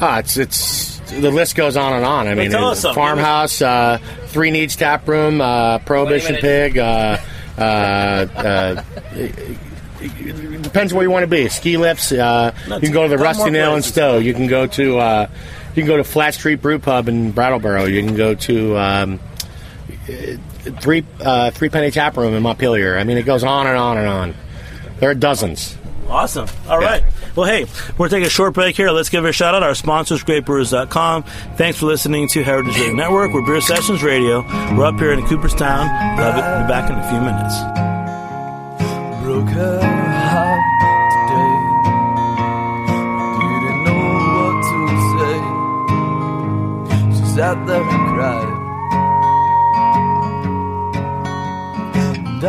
[0.00, 2.26] Ah, it's it's the list goes on and on.
[2.26, 3.00] I mean, tell us uh, something.
[3.02, 6.76] farmhouse, uh, three needs tap room, uh, prohibition pig.
[6.76, 7.18] Uh,
[7.56, 9.38] uh, uh, it,
[10.00, 11.48] it depends where you want to be.
[11.48, 12.10] Ski lifts.
[12.10, 13.92] Uh, you can go to the Rusty Nail and places.
[13.92, 14.18] Stowe.
[14.18, 15.26] You can go to uh,
[15.74, 17.84] you can go to Flat Street Brew Pub in Brattleboro.
[17.84, 19.20] You can go to um,
[20.08, 20.36] uh,
[20.80, 22.96] three uh, three penny tap room in Montpelier.
[22.96, 24.34] I mean, it goes on and on and on.
[24.98, 25.76] There are dozens.
[26.08, 26.48] Awesome.
[26.68, 27.02] All right.
[27.34, 27.66] Well, hey,
[27.98, 28.90] we're taking a short break here.
[28.90, 29.62] Let's give a shout out.
[29.62, 31.24] Our sponsors, greatbrewers.com.
[31.56, 33.32] Thanks for listening to Heritage Radio Network.
[33.32, 34.42] We're Beer Sessions Radio.
[34.76, 35.88] We're up here in Cooperstown.
[36.18, 36.42] Love it.
[36.42, 37.54] We'll be back in a few minutes.
[39.24, 39.93] broke
[47.34, 48.48] sat there and cried.
[51.96, 52.42] And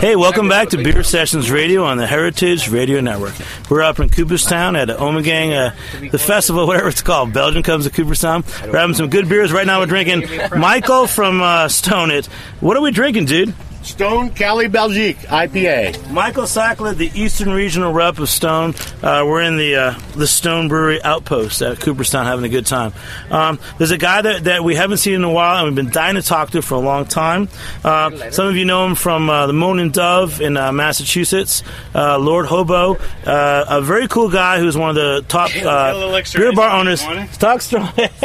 [0.00, 3.34] Hey, welcome back to Beer Sessions Radio on the Heritage Radio Network.
[3.68, 5.74] We're up in Cooperstown at Omegang, uh,
[6.10, 7.34] the festival, whatever it's called.
[7.34, 8.44] Belgium comes to Cooperstown.
[8.64, 9.52] We're having some good beers.
[9.52, 10.26] Right now we're drinking
[10.58, 12.26] Michael from uh, Stone It.
[12.60, 13.54] What are we drinking, dude?
[13.82, 16.10] Stone Cali Belgique IPA.
[16.10, 18.74] Michael Sackler, the Eastern Regional Rep of Stone.
[19.02, 22.92] Uh, we're in the uh, the Stone Brewery Outpost at Cooperstown, having a good time.
[23.30, 25.92] Um, there's a guy that, that we haven't seen in a while, and we've been
[25.92, 27.48] dying to talk to for a long time.
[27.84, 31.62] Uh, some of you know him from uh, the Moan and Dove in uh, Massachusetts.
[31.94, 36.52] Uh, Lord Hobo, uh, a very cool guy who's one of the top uh, beer
[36.52, 37.02] bar owners.
[37.38, 37.92] Talk strong.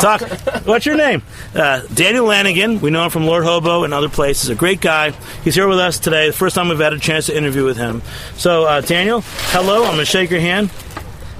[0.00, 0.22] Talk.
[0.64, 1.22] What's your name?
[1.54, 2.80] Uh, Daniel Lanigan.
[2.80, 4.48] We know him from Lord Hobo and other places.
[4.48, 5.10] A great guy.
[5.42, 6.28] He's here with us today.
[6.28, 8.02] The first time we've had a chance to interview with him.
[8.36, 9.82] So, uh, Daniel, hello.
[9.84, 10.70] I'm going to shake your hand.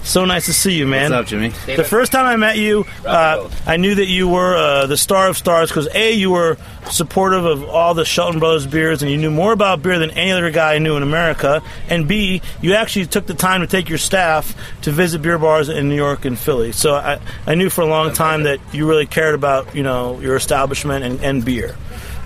[0.02, 1.10] So nice to see you, man.
[1.10, 1.50] What's up, Jimmy?
[1.76, 5.28] The first time I met you, uh, I knew that you were uh, the star
[5.28, 6.56] of stars because a you were
[6.90, 10.32] supportive of all the Shelton Brothers beers, and you knew more about beer than any
[10.32, 11.62] other guy I knew in America.
[11.88, 15.68] And b you actually took the time to take your staff to visit beer bars
[15.68, 16.72] in New York and Philly.
[16.72, 20.18] So I, I knew for a long time that you really cared about you know
[20.20, 21.76] your establishment and, and beer.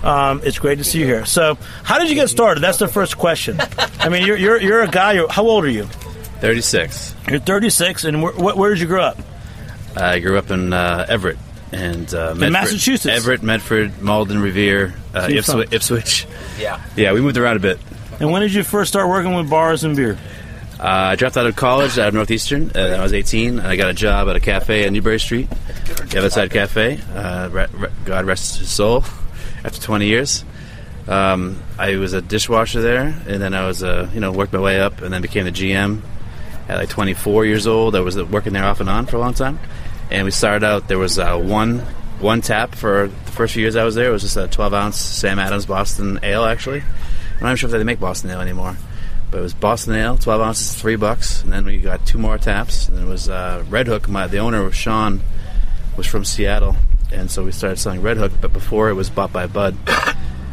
[0.03, 1.25] Um, it's great to see you here.
[1.25, 2.61] So, how did you get started?
[2.61, 3.59] That's the first question.
[3.99, 5.13] I mean, you're you're, you're a guy.
[5.13, 5.85] You're, how old are you?
[6.41, 7.15] 36.
[7.29, 9.17] You're 36, and where, where, where did you grow up?
[9.95, 11.37] I grew up in uh, Everett
[11.71, 12.51] and uh, Medford.
[12.51, 13.05] Massachusetts?
[13.17, 16.27] Everett, Medford, Malden, Revere, uh, So Ipswich, Ipswich.
[16.59, 16.81] Yeah.
[16.95, 17.79] Yeah, we moved around a bit.
[18.19, 20.17] And when did you first start working with bars and beer?
[20.79, 22.71] Uh, I dropped out of college out of Northeastern.
[22.75, 25.49] Uh, I was 18, and I got a job at a cafe on Newbury Street,
[26.09, 26.99] the Other Side Cafe.
[27.13, 29.03] Uh, re- re- God rest his soul.
[29.65, 30.45] After 20 years,
[31.07, 34.59] um, I was a dishwasher there, and then I was, uh, you know, worked my
[34.59, 36.01] way up, and then became the GM.
[36.69, 37.95] at like 24 years old.
[37.95, 39.59] I was working there off and on for a long time,
[40.11, 40.87] and we started out.
[40.87, 41.79] There was uh, one
[42.19, 44.09] one tap for the first few years I was there.
[44.09, 46.45] It was just a 12 ounce Sam Adams Boston Ale.
[46.45, 46.81] Actually,
[47.37, 48.77] I'm not sure if they make Boston Ale anymore,
[49.31, 51.43] but it was Boston Ale, 12 ounces, three bucks.
[51.43, 52.87] And then we got two more taps.
[52.87, 54.07] And it was uh, Red Hook.
[54.07, 55.21] My the owner Sean
[55.97, 56.75] was from Seattle,
[57.15, 58.31] and so we started selling Red Hook.
[58.41, 59.75] But before it was bought by Bud,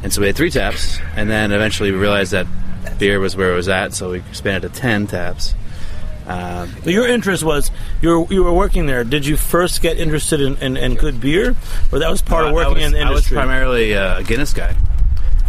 [0.03, 0.99] and so we had three taps.
[1.17, 2.47] And then eventually we realized that
[2.99, 5.55] beer was where it was at, so we expanded to 10 taps.
[6.27, 7.71] Um, But your interest was
[8.01, 9.03] you were you were working there.
[9.03, 11.57] Did you first get interested in, in, in good beer,
[11.91, 13.37] or that was part No, of working was, in the industry?
[13.37, 14.77] I was primarily uh, a Guinness guy.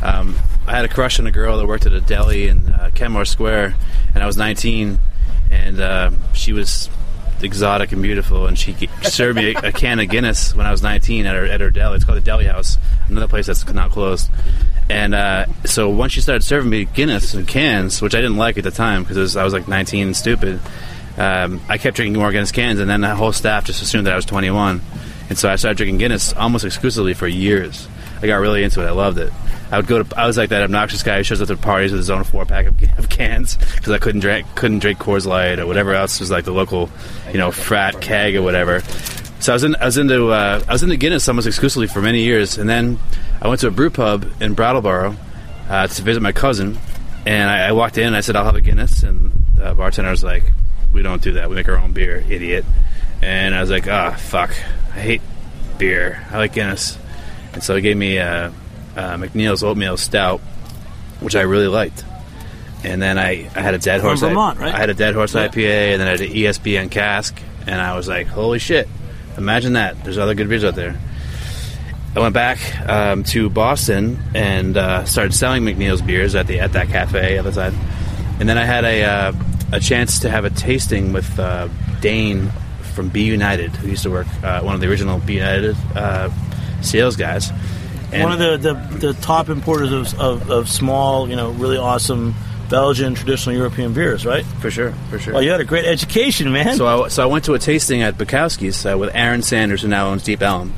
[0.01, 2.89] Um, I had a crush on a girl that worked at a deli in uh,
[2.95, 3.75] Kenmore Square,
[4.15, 4.99] and I was 19,
[5.51, 6.89] and uh, she was
[7.43, 10.81] exotic and beautiful, and she served me a, a can of Guinness when I was
[10.81, 11.95] 19 at her at her deli.
[11.95, 12.77] It's called the Deli House,
[13.07, 14.29] another place that's now closed.
[14.89, 18.57] And uh, so once she started serving me Guinness in cans, which I didn't like
[18.57, 20.59] at the time because I was like 19 and stupid,
[21.17, 24.13] um, I kept drinking more Guinness cans, and then the whole staff just assumed that
[24.13, 24.81] I was 21.
[25.29, 27.87] And so I started drinking Guinness almost exclusively for years.
[28.23, 28.87] I got really into it.
[28.87, 29.33] I loved it.
[29.69, 30.17] I would go to.
[30.17, 32.45] I was like that obnoxious guy who shows up to parties with his own four
[32.45, 36.21] pack of, of cans because I couldn't drink couldn't drink Coors Light or whatever else
[36.21, 36.89] was like the local,
[37.33, 38.79] you know, frat keg or whatever.
[39.41, 42.01] So I was in, I was into uh, I was into Guinness almost exclusively for
[42.01, 42.97] many years, and then
[43.41, 45.17] I went to a brew pub in Brattleboro
[45.67, 46.77] uh, to visit my cousin,
[47.25, 48.07] and I, I walked in.
[48.07, 50.53] and I said, "I'll have a Guinness," and the bartender was like,
[50.93, 51.49] "We don't do that.
[51.49, 52.63] We make our own beer, idiot."
[53.21, 54.51] And I was like, "Ah, fuck!
[54.95, 55.21] I hate
[55.77, 56.25] beer.
[56.31, 56.97] I like Guinness."
[57.53, 58.49] And so he gave me uh,
[58.95, 60.39] uh, McNeill's oatmeal stout,
[61.19, 62.03] which I really liked.
[62.83, 64.19] And then I, I had a dead From horse.
[64.21, 64.73] Vermont, right?
[64.73, 65.47] I had a dead horse Yeah.
[65.47, 68.89] IPA, and then I had an ESPN cask, and I was like, "Holy shit!
[69.37, 70.03] Imagine that!
[70.03, 70.99] There's other good beers out there."
[72.15, 76.73] I went back um, to Boston and uh, started selling McNeill's beers at the at
[76.73, 77.73] that cafe at the time,
[78.39, 79.33] and then I had a uh,
[79.71, 81.69] a chance to have a tasting with uh,
[82.01, 82.51] Dane
[82.93, 86.29] from B United, who used to work uh, one of the original B United uh,
[86.83, 87.51] sales guys.
[88.11, 91.77] And One of the, the, the top importers of, of, of small, you know, really
[91.77, 92.35] awesome
[92.69, 94.45] Belgian traditional European beers, right?
[94.45, 95.33] For sure, for sure.
[95.33, 96.75] Well, you had a great education, man.
[96.75, 99.87] So I, so I went to a tasting at Bukowski's uh, with Aaron Sanders, who
[99.87, 100.73] now owns Deep Ellum.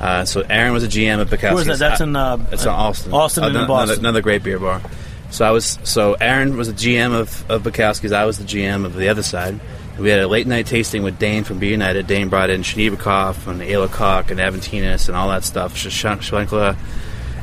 [0.00, 1.54] Uh, so Aaron was a GM at Bukowski's.
[1.54, 1.78] Where is that?
[1.78, 3.12] That's in, uh, it's in Allston.
[3.12, 3.98] Allston and in another, Boston.
[4.00, 4.82] Another great beer bar.
[5.30, 8.12] So I was so Aaron was the GM of, of Bukowski's.
[8.12, 9.58] I was the GM of the other side.
[9.98, 12.06] We had a late night tasting with Dane from B United.
[12.06, 15.74] Dane brought in Schneebekopf and Ayla and Aventinus and all that stuff.
[15.74, 16.76] Schlenkerla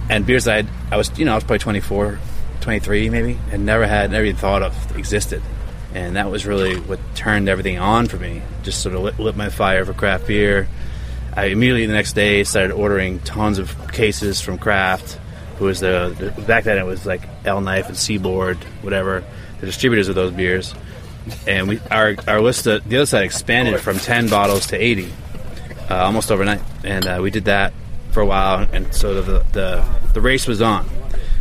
[0.09, 2.19] and beers I I was you know I was probably 24,
[2.61, 5.41] 23 maybe, and never had never even thought of existed.
[5.93, 8.41] And that was really what turned everything on for me.
[8.63, 10.67] Just sort of lit, lit my fire for craft beer.
[11.35, 15.19] I immediately the next day started ordering tons of cases from Craft,
[15.57, 19.23] who was the back then it was like L Knife and Seaboard, whatever,
[19.59, 20.73] the distributors of those beers.
[21.47, 25.11] And we our our list of, the other side expanded from ten bottles to eighty,
[25.89, 26.61] uh, almost overnight.
[26.83, 27.73] And uh, we did that
[28.11, 30.89] for a while, and so the, the the race was on.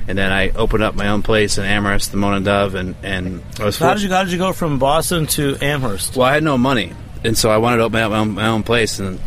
[0.07, 2.95] And then I opened up my own place in Amherst, the Moan and Dove, and
[3.03, 6.17] and I was how did you how did you go from Boston to Amherst?
[6.17, 6.93] well, I had no money,
[7.25, 8.99] and so I wanted to open up my own, my own place.
[8.99, 9.21] And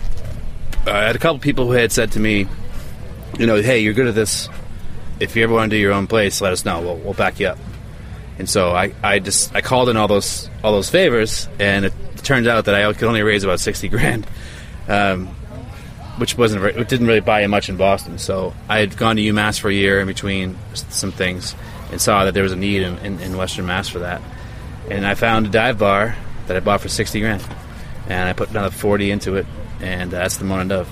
[0.87, 2.47] I had a couple people who had said to me,
[3.37, 4.49] you know, hey, you're good at this.
[5.19, 6.81] If you ever want to do your own place, let us know.
[6.81, 7.59] We'll, we'll back you up.
[8.39, 11.93] And so I, I just I called in all those all those favors, and it
[12.23, 14.25] turns out that I could only raise about sixty grand,
[14.87, 15.27] um,
[16.17, 18.17] which wasn't it didn't really buy much in Boston.
[18.17, 21.55] So I had gone to UMass for a year in between some things,
[21.91, 24.21] and saw that there was a need in, in, in Western Mass for that
[24.89, 26.15] and I found a dive bar
[26.47, 27.45] that I bought for sixty grand,
[28.07, 29.45] and I put another forty into it,
[29.79, 30.89] and that's the and Dove,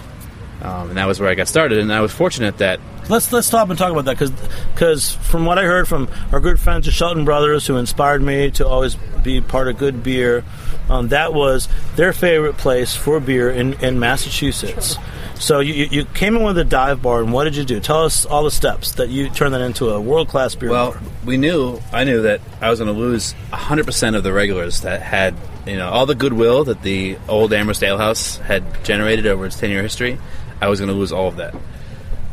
[0.62, 1.80] um, and that was where I got started.
[1.80, 4.32] And I was fortunate that Let's let's stop and talk about that because
[4.74, 8.52] because from what I heard from our good friends the Shelton brothers who inspired me
[8.52, 10.44] to always be part of good beer,
[10.90, 14.96] um, that was their favorite place for beer in, in Massachusetts.
[15.40, 17.80] So you, you came in with a dive bar and what did you do?
[17.80, 20.92] Tell us all the steps that you turned that into a world class beer well,
[20.92, 21.02] bar.
[21.26, 24.82] we knew I knew that I was going to lose hundred percent of the regulars
[24.82, 25.34] that had
[25.66, 29.58] you know all the goodwill that the old Amherst Ale House had generated over its
[29.58, 30.20] ten year history.
[30.62, 31.56] I was going to lose all of that.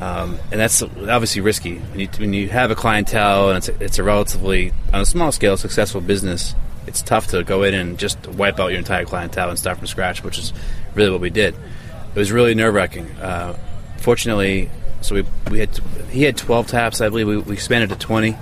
[0.01, 3.85] Um, and that's obviously risky when you, when you have a clientele and it's a,
[3.85, 6.55] it's a relatively on a small scale successful business.
[6.87, 9.87] It's tough to go in and just wipe out your entire clientele and start from
[9.87, 10.53] scratch, which is
[10.95, 11.55] really what we did.
[11.55, 13.11] It was really nerve wracking.
[13.13, 13.59] Uh,
[13.99, 14.71] fortunately,
[15.01, 15.71] so we we had
[16.11, 17.27] he had twelve taps, I believe.
[17.27, 18.37] We, we expanded to twenty,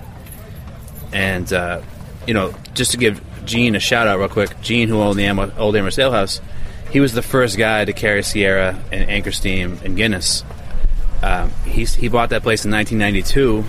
[1.13, 1.83] and uh,
[2.27, 4.61] you know just to give Gene a shout out real quick.
[4.61, 6.41] Gene, who owned the Am- old Amherst Ale House,
[6.91, 10.45] he was the first guy to carry Sierra and Anchor Steam and Guinness.
[11.25, 13.65] Um, he's, he bought that place in 1992.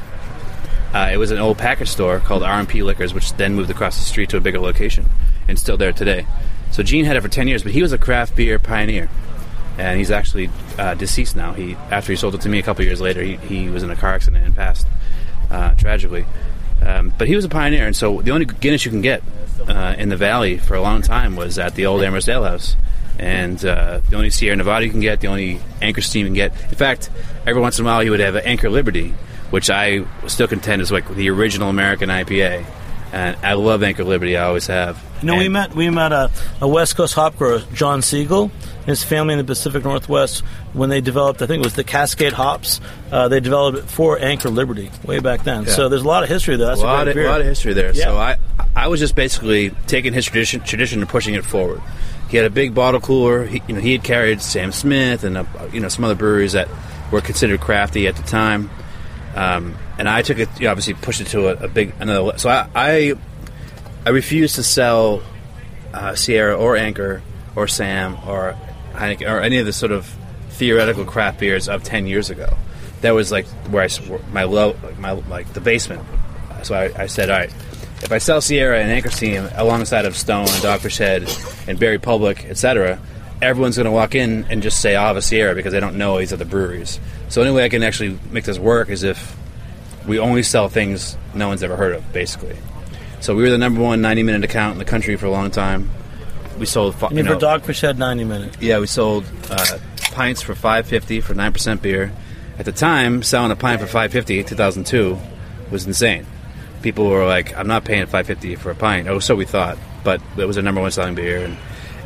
[0.93, 4.03] Uh, it was an old package store called R&P Liquors, which then moved across the
[4.03, 5.05] street to a bigger location.
[5.47, 6.25] and still there today.
[6.71, 9.09] So Gene had it for ten years, but he was a craft beer pioneer,
[9.77, 11.53] and he's actually uh, deceased now.
[11.53, 13.89] He after he sold it to me a couple years later, he, he was in
[13.89, 14.87] a car accident and passed
[15.49, 16.25] uh, tragically.
[16.81, 19.23] Um, but he was a pioneer, and so the only Guinness you can get
[19.67, 22.75] uh, in the valley for a long time was at the old Amherst Ale House.
[23.19, 26.33] And uh, the only Sierra Nevada you can get, the only Anchor Steam you can
[26.33, 26.51] get.
[26.69, 27.09] In fact,
[27.45, 29.13] every once in a while you would have an Anchor Liberty,
[29.51, 32.65] which I still contend is like the original American IPA.
[33.13, 35.01] And I love Anchor Liberty, I always have.
[35.21, 38.85] You know, we met we met a, a West Coast hop grower, John Segal, and
[38.85, 40.43] his family in the Pacific Northwest
[40.73, 41.41] when they developed.
[41.41, 42.81] I think it was the Cascade hops.
[43.11, 45.63] Uh, they developed it for Anchor Liberty way back then.
[45.63, 45.69] Yeah.
[45.69, 46.67] So there's a lot of history there.
[46.67, 47.29] That's a lot, great of, beer.
[47.29, 47.93] lot of history there.
[47.93, 48.05] Yeah.
[48.05, 48.37] So I,
[48.75, 51.81] I was just basically taking his tradition, tradition and pushing it forward.
[52.29, 53.45] He had a big bottle cooler.
[53.45, 56.53] He, you know, he had carried Sam Smith and uh you know some other breweries
[56.53, 56.67] that
[57.11, 58.69] were considered crafty at the time.
[59.35, 62.37] Um, and I took it, you know, obviously pushed it to a, a big another.
[62.37, 63.13] So I, I,
[64.05, 65.21] I refused to sell
[65.93, 67.21] uh, Sierra or Anchor
[67.55, 68.57] or Sam or
[68.93, 70.05] Heineken or any of the sort of
[70.51, 72.57] theoretical craft beers of ten years ago.
[73.01, 73.89] That was like where I
[74.31, 76.01] my low my like the basement.
[76.63, 77.53] So I, I said, all right,
[78.03, 81.29] if I sell Sierra and Anchor Steam alongside of Stone and Dogfish Head
[81.67, 82.99] and Berry Public, etc.,
[83.41, 85.97] everyone's going to walk in and just say, I'll have a Sierra because they don't
[85.97, 86.99] know these other breweries.
[87.29, 89.35] So the only way I can actually make this work is if
[90.07, 92.55] we only sell things no one's ever heard of, basically.
[93.21, 95.51] So we were the number one 90 minute account in the country for a long
[95.51, 95.89] time.
[96.59, 98.57] We sold, I mean, for Dogfish Head 90 minutes.
[98.61, 99.77] yeah, we sold uh,
[100.11, 102.13] pints for five fifty for nine percent beer.
[102.57, 105.17] At the time, selling a pint for five fifty, two thousand two,
[105.69, 106.25] was insane.
[106.85, 109.79] People were like, "I'm not paying five fifty for a pint." Oh, so we thought,
[110.03, 111.57] but it was our number one selling beer, and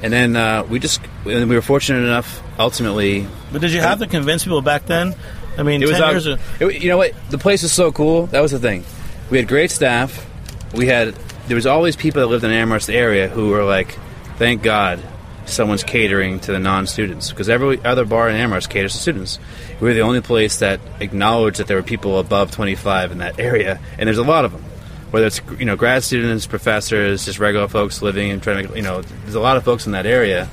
[0.01, 3.27] and then uh, we just and we were fortunate enough, ultimately.
[3.51, 5.15] But did you have to convince people back then?
[5.57, 6.41] I mean, It was 10 years ago.
[6.69, 7.11] it- you know what?
[7.30, 8.27] The place was so cool.
[8.27, 8.86] That was the thing.
[9.30, 10.25] We had great staff.
[10.73, 11.13] We had
[11.49, 13.97] there was always people that lived in the Amherst area who were like,
[14.38, 15.01] "Thank God,
[15.45, 19.39] someone's catering to the non-students," because every other bar in Amherst caters to students.
[19.82, 23.39] We were the only place that acknowledged that there were people above 25 in that
[23.41, 24.63] area, and there's a lot of them.
[25.12, 28.82] Whether it's you know grad students, professors, just regular folks living and trying to you
[28.82, 30.45] know, there's a lot of folks in that area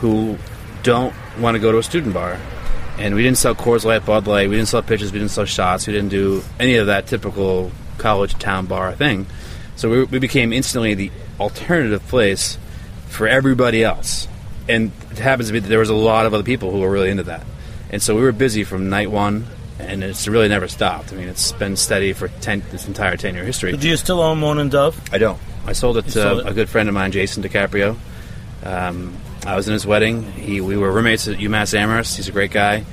[0.00, 0.38] who
[0.82, 2.38] don't want to go to a student bar.
[2.98, 4.48] And we didn't sell Coors Light, Bud Light.
[4.48, 5.12] We didn't sell pitchers.
[5.12, 5.86] We didn't sell shots.
[5.86, 9.26] We didn't do any of that typical college town bar thing.
[9.76, 12.58] So we, we became instantly the alternative place
[13.06, 14.26] for everybody else.
[14.68, 16.90] And it happens to be that there was a lot of other people who were
[16.90, 17.46] really into that.
[17.90, 19.46] And so we were busy from night one,
[19.78, 21.12] and it's really never stopped.
[21.12, 23.76] I mean, it's been steady for ten, this entire ten-year history.
[23.76, 25.00] Do you still own Moan and Dove?
[25.12, 25.38] I don't.
[25.66, 26.46] I sold it You to sold it?
[26.48, 27.96] a good friend of mine, Jason DiCaprio.
[28.64, 29.16] Um,
[29.46, 30.22] I was in his wedding.
[30.32, 32.16] He, we were roommates at UMass Amherst.
[32.16, 32.84] He's a great guy.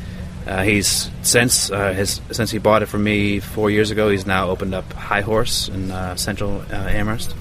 [0.45, 4.09] Uh, he's since uh, his since he bought it from me four years ago.
[4.09, 7.33] He's now opened up High Horse in uh, Central uh, Amherst.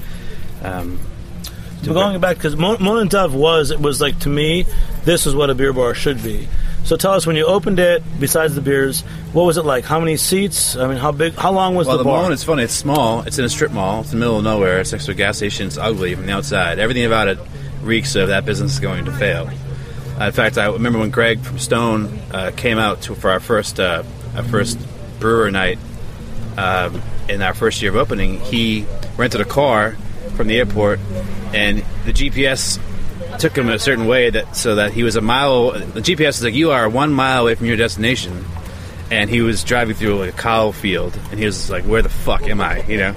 [0.63, 0.99] Um,
[1.85, 4.65] But going back, because Moan and Dove was, it was like, to me,
[5.05, 6.49] this is what a beer bar should be.
[6.85, 9.01] So tell us, when you opened it, besides the beers,
[9.33, 9.85] what was it like?
[9.85, 10.77] How many seats?
[10.77, 12.23] I mean, how big, how long was well, the the bar?
[12.23, 12.63] mall, it's funny.
[12.65, 13.23] It's small.
[13.23, 14.03] It's in a strip mall.
[14.03, 14.81] It's in the middle of nowhere.
[14.81, 15.67] It's next to a gas station.
[15.67, 16.79] It's ugly from the outside.
[16.79, 17.39] Everything about it
[17.83, 19.51] reeks of that business is going to fail.
[20.21, 23.41] Uh, in fact, I remember when Greg from Stone uh, came out to, for our
[23.41, 24.05] first uh,
[24.37, 24.79] our first
[25.21, 25.79] brewer night
[26.59, 28.41] um, in our first year of opening.
[28.41, 29.93] He rented a car
[30.37, 31.01] from the airport,
[31.55, 32.79] and the GPS
[33.39, 35.73] took him a certain way that so that he was a mile.
[35.73, 38.45] The GPS is like you are one mile away from your destination,
[39.11, 42.09] and he was driving through like a cow field, and he was like, "Where the
[42.09, 43.15] fuck am I?" You know.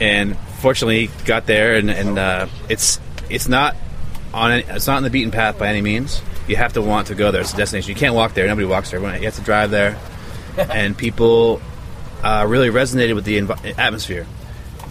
[0.00, 3.76] And fortunately, he got there, and, and uh, it's it's not
[4.32, 6.20] on any, it's not on the beaten path by any means.
[6.46, 7.40] You have to want to go there.
[7.40, 7.90] It's a destination.
[7.90, 8.46] You can't walk there.
[8.46, 9.00] Nobody walks there.
[9.00, 9.98] You have to drive there,
[10.56, 11.60] and people
[12.22, 14.26] uh, really resonated with the env- atmosphere.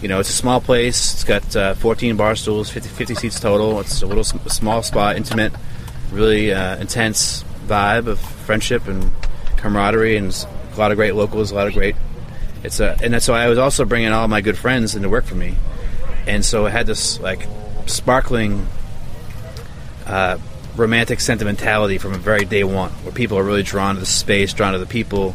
[0.00, 1.14] You know, it's a small place.
[1.14, 3.80] It's got uh, 14 bar stools, 50, 50 seats total.
[3.80, 5.52] It's a little s- small spot, intimate,
[6.12, 9.10] really uh, intense vibe of friendship and
[9.56, 11.96] camaraderie, and a lot of great locals, a lot of great.
[12.62, 15.34] It's a, and so I was also bringing all my good friends into work for
[15.34, 15.56] me,
[16.26, 17.46] and so I had this like
[17.86, 18.66] sparkling,
[20.06, 20.38] uh,
[20.76, 24.52] romantic sentimentality from a very day one, where people are really drawn to the space,
[24.52, 25.34] drawn to the people.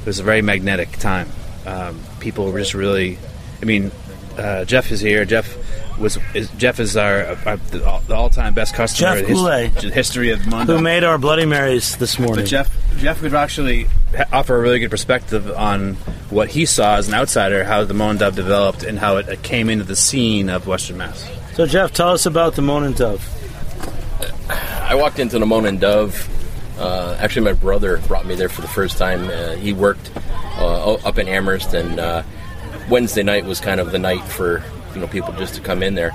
[0.00, 1.28] It was a very magnetic time.
[1.66, 3.18] Um, people were just really.
[3.60, 3.90] I mean,
[4.38, 5.24] uh, Jeff is here.
[5.24, 5.56] Jeff
[5.98, 9.16] was is, Jeff is our, our the, all- the all-time best customer.
[9.16, 9.30] Jeff in
[9.74, 10.76] his- the history of Mondo.
[10.76, 12.44] Who made our Bloody Marys this morning?
[12.44, 13.88] But Jeff, Jeff could actually
[14.32, 15.94] offer a really good perspective on
[16.30, 19.42] what he saw as an outsider, how the Moan Dove developed, and how it, it
[19.42, 21.28] came into the scene of Western Mass.
[21.54, 23.26] So, Jeff, tell us about the Moan and Dove.
[24.80, 26.28] I walked into the Moan and Dove.
[26.78, 29.28] Uh, actually, my brother brought me there for the first time.
[29.28, 30.10] Uh, he worked
[30.58, 32.22] uh, up in Amherst, and uh,
[32.88, 34.62] Wednesday night was kind of the night for
[34.94, 36.12] you know people just to come in there.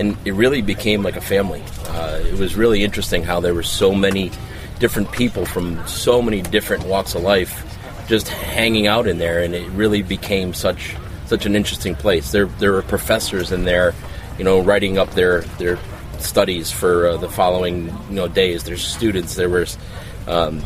[0.00, 1.62] and it really became like a family.
[1.88, 4.30] Uh, it was really interesting how there were so many
[4.78, 7.68] different people from so many different walks of life
[8.08, 10.96] just hanging out in there, and it really became such
[11.26, 12.32] such an interesting place.
[12.32, 13.94] There there were professors in there,
[14.38, 15.78] you know, writing up their their
[16.18, 18.64] studies for uh, the following you know days.
[18.64, 19.34] There's students.
[19.34, 19.78] There was
[20.26, 20.62] um,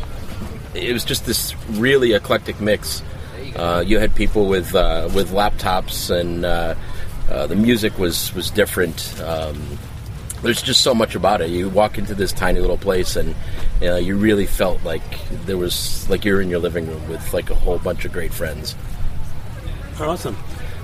[0.73, 3.03] it was just this really eclectic mix.
[3.57, 6.75] Uh, you had people with uh, with laptops, and uh,
[7.29, 9.19] uh, the music was was different.
[9.21, 9.79] Um,
[10.43, 11.49] there's just so much about it.
[11.49, 13.35] You walk into this tiny little place, and
[13.81, 15.01] uh, you really felt like
[15.45, 18.31] there was like you're in your living room with like a whole bunch of great
[18.31, 18.75] friends.
[19.99, 20.37] Awesome.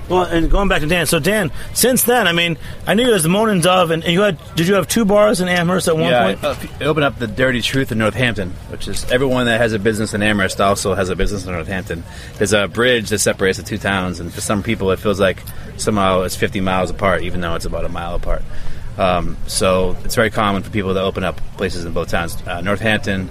[0.08, 3.14] Well, and going back to Dan, so Dan, since then, I mean, I knew you
[3.14, 5.48] as the Moan and Dove, and, and you had did you have two bars in
[5.48, 6.44] Amherst at one yeah, point?
[6.44, 9.78] I, I opened up the Dirty Truth in Northampton, which is everyone that has a
[9.78, 12.04] business in Amherst also has a business in Northampton.
[12.36, 15.42] There's a bridge that separates the two towns, and for some people, it feels like
[15.76, 18.42] somehow it's 50 miles apart, even though it's about a mile apart.
[18.98, 22.40] Um, so it's very common for people to open up places in both towns.
[22.46, 23.28] Uh, Northampton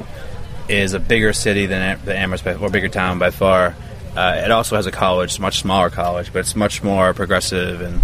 [0.67, 3.76] is a bigger city than, Am- than Amherst, by, or bigger town by far.
[4.16, 8.01] Uh, it also has a college, much smaller college, but it's much more progressive and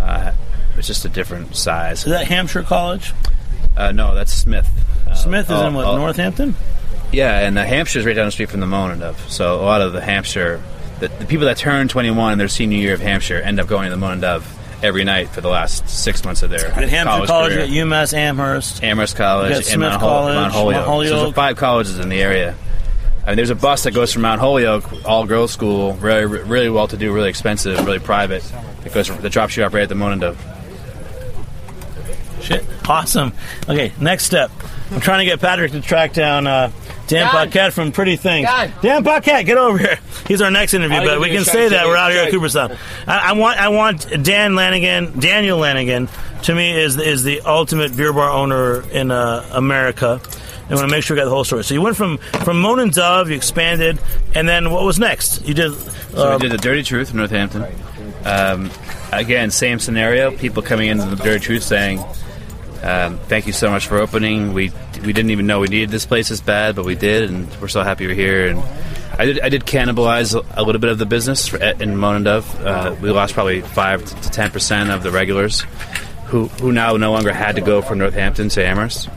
[0.00, 0.32] uh,
[0.76, 2.04] it's just a different size.
[2.04, 3.12] Is that Hampshire College?
[3.76, 4.68] Uh, no, that's Smith.
[5.06, 6.54] Uh, Smith is oh, in what oh, Northampton?
[7.12, 9.30] Yeah, and uh, Hampshire's right down the street from the Moan and Dove.
[9.30, 10.62] So a lot of the Hampshire,
[11.00, 13.84] the, the people that turn 21 in their senior year of Hampshire end up going
[13.84, 16.88] to the Moan and Dove every night for the last six months of their At
[16.88, 18.82] Hampshire college, College, at UMass Amherst.
[18.82, 20.74] Amherst College, You got and Smith Mount, College, Mount Holyoke.
[20.74, 21.10] Mount Holyoke.
[21.10, 22.54] So there's five colleges in the area.
[23.24, 26.70] I mean, there's a bus that goes from Mount Holyoke, all girls school, really, really
[26.70, 28.42] well to do, really expensive, really private.
[28.82, 30.46] That goes that drops you off right at the Moan and Dove.
[32.40, 33.32] Shit, awesome.
[33.68, 34.50] Okay, next step.
[34.90, 36.72] I'm trying to get Patrick to track down uh,
[37.06, 37.30] Dan Dan.
[37.30, 38.48] Paquette from Pretty Things.
[38.48, 38.72] Dan.
[38.80, 39.98] Dan Paquette, get over here.
[40.26, 42.32] He's our next interview, but we can say that we're out here at shot.
[42.32, 42.76] Cooperstown.
[43.06, 45.20] I, I want, I want Dan Lanigan.
[45.20, 46.08] Daniel Lanigan,
[46.44, 50.20] to me, is is the ultimate beer bar owner in uh, America.
[50.70, 51.64] I want to make sure we got the whole story.
[51.64, 53.98] So you went from from Moan and Dove, you expanded,
[54.34, 55.46] and then what was next?
[55.46, 55.74] You did.
[55.74, 57.66] So uh, we did the Dirty Truth in Northampton.
[58.24, 58.70] Um,
[59.12, 60.30] again, same scenario.
[60.36, 61.98] People coming into the Dirty Truth saying,
[62.82, 64.52] um, "Thank you so much for opening.
[64.52, 64.70] We
[65.04, 67.68] we didn't even know we needed this place as bad, but we did, and we're
[67.68, 68.62] so happy you're here." And
[69.18, 72.24] I did I did cannibalize a little bit of the business for, in Moan and
[72.24, 72.64] Dove.
[72.64, 75.62] Uh, we lost probably five to ten percent of the regulars,
[76.26, 79.08] who who now no longer had to go from Northampton to Amherst.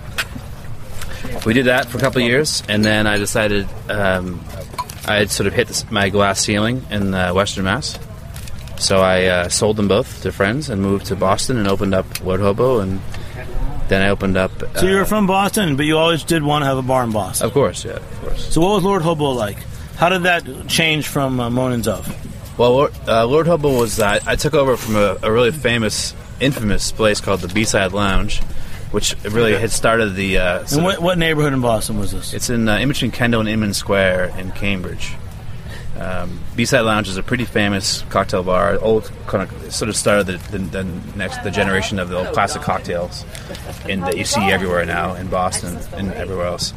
[1.46, 4.44] We did that for a couple of years, and then I decided um,
[5.06, 8.00] I had sort of hit this, my glass ceiling in uh, Western Mass.
[8.78, 12.24] So I uh, sold them both to friends and moved to Boston and opened up
[12.24, 13.02] Lord Hobo, and
[13.90, 14.52] then I opened up.
[14.62, 17.04] Uh, so you were from Boston, but you always did want to have a bar
[17.04, 17.46] in Boston.
[17.48, 18.54] Of course, yeah, of course.
[18.54, 19.58] So what was Lord Hobo like?
[19.96, 22.58] How did that change from uh, and Dove?
[22.58, 26.16] Well, Lord, uh, Lord Hobo was uh, I took over from a, a really famous,
[26.40, 28.42] infamous place called the B Side Lounge,
[28.94, 30.38] which really had started the.
[30.38, 32.34] Uh, And what, what neighborhood in Boston was this?
[32.34, 35.16] It's in uh, in between Kendall and Inman Square in Cambridge.
[36.00, 38.78] Um, B-side Lounge is a pretty famous cocktail bar.
[38.80, 40.84] Old kind of sort of started the, the, the
[41.16, 43.26] next the generation of the old classic cocktails,
[43.88, 46.74] in that you see everywhere now in Boston and everywhere else.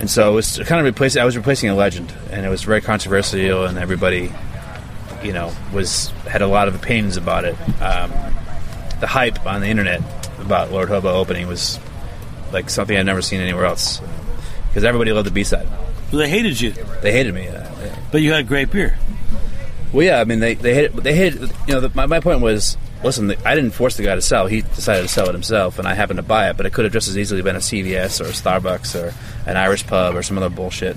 [0.00, 1.20] And so it was kind of replacing.
[1.20, 4.32] I was replacing a legend, and it was very controversial, and everybody,
[5.24, 7.56] you know, was had a lot of opinions about it.
[7.82, 8.12] Um,
[9.00, 10.02] the hype on the internet
[10.40, 11.78] about Lord Hobo opening was
[12.52, 14.00] like something I'd never seen anywhere else,
[14.68, 15.68] because everybody loved the B-side.
[16.10, 16.72] They hated you,
[17.02, 17.48] They hated me.
[17.48, 17.98] Uh, yeah.
[18.10, 18.98] but you had great beer.
[19.92, 21.40] Well, yeah, I mean, they they hated, they hated.
[21.66, 24.22] You know, the, my my point was, listen, the, I didn't force the guy to
[24.22, 24.46] sell.
[24.46, 26.56] He decided to sell it himself, and I happened to buy it.
[26.56, 29.14] But it could have just as easily been a CVS or a Starbucks or
[29.48, 30.96] an Irish pub or some other bullshit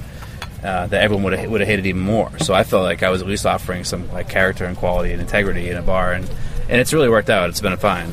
[0.63, 2.37] uh, that everyone would have would have hated even more.
[2.39, 5.21] So I felt like I was at least offering some like character and quality and
[5.21, 6.29] integrity in a bar, and
[6.69, 7.49] and it's really worked out.
[7.49, 8.11] It's been fine.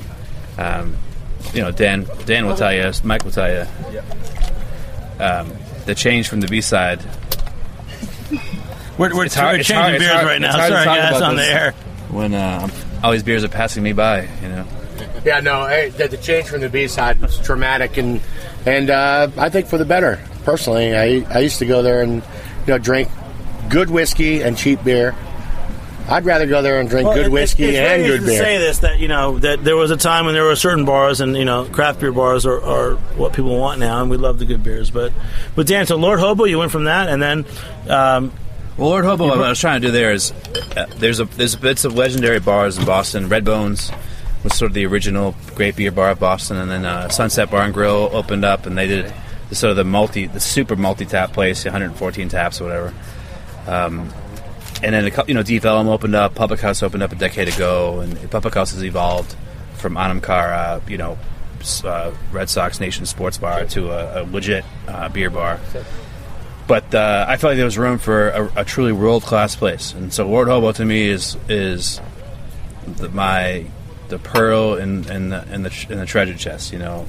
[0.58, 0.96] Um,
[1.54, 3.66] you know, Dan Dan will tell you, Mike will tell you.
[5.20, 5.52] Um,
[5.86, 7.00] the change from the B side.
[8.98, 10.48] We're, we're, It's hard- we're it's changing hard- it's beers hard- right now.
[10.48, 11.72] it's hard to Sorry, guys, about on the air.
[12.10, 12.68] When uh,
[13.02, 14.66] all these beers are passing me by, you know.
[15.24, 18.20] Yeah, no, hey, the, the change from the B side was dramatic, and
[18.66, 20.18] and uh, I think for the better.
[20.44, 23.08] Personally, I I used to go there and you know drink
[23.68, 25.14] good whiskey and cheap beer.
[26.08, 28.22] I'd rather go there and drink Well, good it- whiskey it's, it's and very good
[28.22, 28.38] easy beer.
[28.38, 30.84] To say this, that you know, that there was a time when there were certain
[30.84, 34.16] bars, and you know, craft beer bars are, are what people want now, and we
[34.16, 34.90] love the good beers.
[34.90, 35.12] But,
[35.54, 37.44] but Dan, so Lord Hobo, you went from that, and then,
[37.88, 38.32] um,
[38.76, 40.32] Well, Lord Hobo, what I was trying to do there is
[40.76, 43.28] uh, there's a there's bits of legendary bars in Boston.
[43.28, 43.92] Redbones
[44.44, 47.62] was sort of the original great beer bar of Boston, and then uh, Sunset Bar
[47.62, 49.12] and Grill opened up, and they did
[49.48, 52.94] the, sort of the multi, the super multi tap place, 114 taps or whatever.
[53.66, 54.10] Um,
[54.82, 57.16] and then a couple, you know, Deep Ellum opened up, Publick House opened up a
[57.16, 59.34] decade ago, and Publick House has evolved
[59.74, 61.18] from Anamkar, uh, you know,
[61.84, 65.58] uh, Red Sox Nation Sports Bar to a, a legit uh, beer bar.
[66.66, 69.94] But uh, I felt like there was room for a, a truly world class place,
[69.94, 72.00] and so Lord Hobo to me is is
[72.86, 73.64] the, my
[74.08, 76.72] the pearl in in the in the, in the treasure chest.
[76.72, 77.06] You know.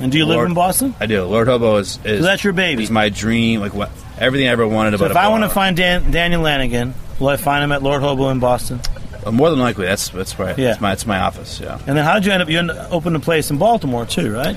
[0.00, 0.94] And do you live in Boston?
[1.00, 1.24] I do.
[1.24, 2.82] Lord Hobo is, is that's your baby.
[2.82, 3.60] Is my dream.
[3.60, 5.10] Like what everything I ever wanted So about.
[5.10, 8.28] if I want to find Dan, Daniel Lanigan, will I find him at Lord Hobo
[8.30, 8.80] in Boston?
[9.24, 10.56] Uh, more than likely, that's that's right.
[10.56, 10.72] Yeah.
[10.72, 11.60] It's my it's my office.
[11.60, 11.78] Yeah.
[11.86, 12.48] And then how did you end up?
[12.48, 14.56] You end up opening a place in Baltimore too, right?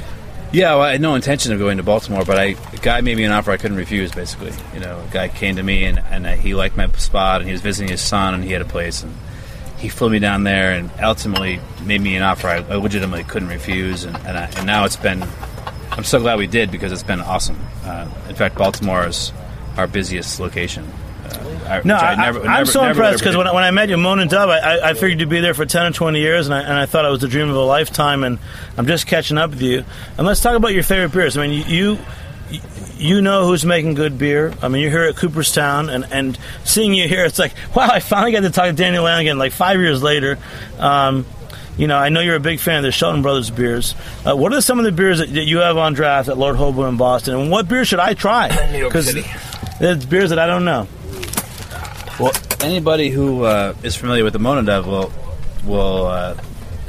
[0.51, 3.17] Yeah, well, I had no intention of going to Baltimore, but I, a guy made
[3.17, 4.11] me an offer I couldn't refuse.
[4.11, 7.41] Basically, you know, a guy came to me and, and uh, he liked my spot,
[7.41, 9.15] and he was visiting his son, and he had a place, and
[9.77, 13.49] he flew me down there, and ultimately made me an offer I, I legitimately couldn't
[13.49, 15.23] refuse, and and, I, and now it's been.
[15.91, 17.59] I'm so glad we did because it's been awesome.
[17.83, 19.31] Uh, in fact, Baltimore is
[19.77, 20.85] our busiest location.
[21.25, 23.89] Uh, I, never, I, I'm never- so never impressed because when, I- when I met
[23.89, 26.19] you, Moan and Dove, I, I, I figured you'd be there for 10 or 20
[26.19, 28.39] years, and I, and I thought it was the dream of a lifetime, and
[28.77, 29.83] I'm just catching up with you.
[30.17, 31.37] And let's talk about your favorite beers.
[31.37, 31.97] I mean, you
[32.49, 32.61] you,
[32.97, 34.51] you know who's making good beer.
[34.63, 37.99] I mean, you're here at Cooperstown, and, and seeing you here, it's like, wow, I
[37.99, 40.39] finally got to talk to Daniel Lanigan like five years later.
[40.79, 41.27] Um,
[41.77, 43.93] you know, I know you're a big fan of the Shelton Brothers beers.
[44.27, 46.55] Uh, what are some of the beers that, that you have on draft at Lord
[46.55, 48.47] Hobo in Boston, and what beer should I try?
[48.71, 49.21] New York City.
[49.79, 50.87] There's beers that I don't know.
[52.19, 55.11] Well, anybody who uh, is familiar with the Moan and Dove will
[55.65, 56.33] will uh,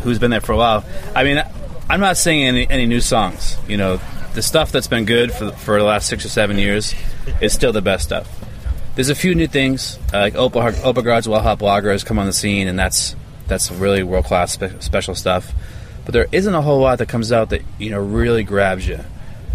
[0.03, 0.85] who's been there for a while.
[1.15, 1.43] I mean,
[1.89, 3.57] I'm not singing any, any new songs.
[3.69, 4.01] You know,
[4.35, 6.95] the stuff that's been good for for the last six or seven years
[7.41, 8.29] is still the best stuff.
[8.97, 12.27] There's a few new things uh, like Opa Opagard's Well Hot Blogger has come on
[12.27, 13.15] the scene, and that's
[13.47, 15.53] that's really world class spe- special stuff.
[16.05, 18.99] But there isn't a whole lot that comes out that you know really grabs you.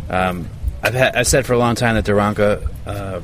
[0.10, 0.48] Um,
[0.86, 3.22] I've had, I said for a long time that De Ranke uh,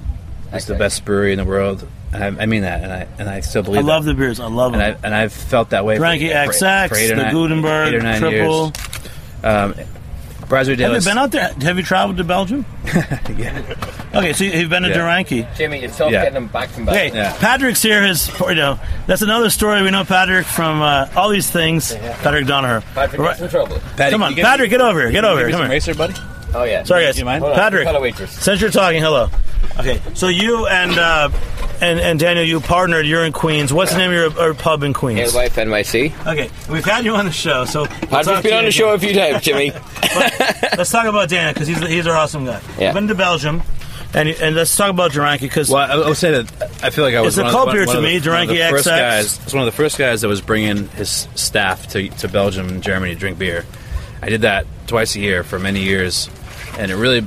[0.53, 1.87] is the best brewery in the world.
[2.11, 3.79] And I, I mean that, and I and I still believe.
[3.79, 4.13] I love that.
[4.13, 4.39] the beers.
[4.39, 4.97] I love and them.
[5.01, 5.97] I and I've felt that way.
[5.97, 8.65] Frankie for, for, XX, for eight the nine, Guldenberg eight or nine triple.
[8.65, 9.43] years.
[9.43, 9.75] Um,
[10.49, 11.53] Brasserie Have you been out there?
[11.61, 12.65] Have you traveled to Belgium?
[13.37, 13.63] yeah.
[14.13, 14.95] Okay, so you've been to Yeah.
[14.95, 15.55] De Ranke.
[15.55, 16.23] Jimmy, it's tough Yeah.
[16.23, 16.95] getting them back from back.
[16.95, 18.03] Okay, Patrick's here.
[18.03, 19.81] His, you know, that's another story.
[19.81, 21.95] We know Patrick from uh, all these things.
[21.95, 22.83] Patrick Donagher.
[22.93, 23.79] Patrick, get some trouble.
[23.95, 25.11] Come on, Patrick, get over here.
[25.11, 25.51] Get over here.
[25.51, 25.69] Come here.
[25.69, 26.15] racer, buddy.
[26.53, 26.83] Oh yeah.
[26.83, 27.17] Sorry, guys.
[27.17, 27.41] You mind?
[27.41, 28.31] Hold on, Patrick, call a waitress.
[28.31, 29.29] since you're talking, hello.
[29.79, 31.29] Okay, so you and uh,
[31.81, 33.05] and and Daniel, you partnered.
[33.07, 33.71] You're in Queens.
[33.71, 35.33] What's the name of your, your pub in Queens?
[35.33, 36.27] Alewife NYC.
[36.27, 38.63] Okay, we've had you on the show, so we'll I've talk to been you on
[38.63, 38.71] the again.
[38.71, 39.71] show a few times, Jimmy.
[40.77, 42.59] Let's talk about Daniel because he's he's our awesome guy.
[42.77, 42.85] Yeah.
[42.87, 43.61] You've been to Belgium,
[44.13, 46.89] and and let's talk about De Ranke because Well, I, I would say that I
[46.89, 48.29] feel like I was It's a one of, cult one, beer one to me, the,
[48.29, 48.97] one of the De Ranke first XX.
[48.99, 49.39] guys.
[49.45, 52.83] It's one of the first guys that was bringing his staff to, to Belgium and
[52.83, 53.65] Germany to drink beer.
[54.21, 56.29] I did that twice a year for many years,
[56.77, 57.25] and it really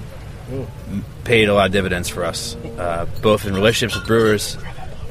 [1.25, 4.59] paid a lot of dividends for us, uh, both in relationships with brewers,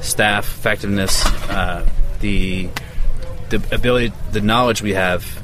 [0.00, 1.86] staff effectiveness, uh,
[2.20, 2.68] the
[3.50, 5.42] the ability, the knowledge we have,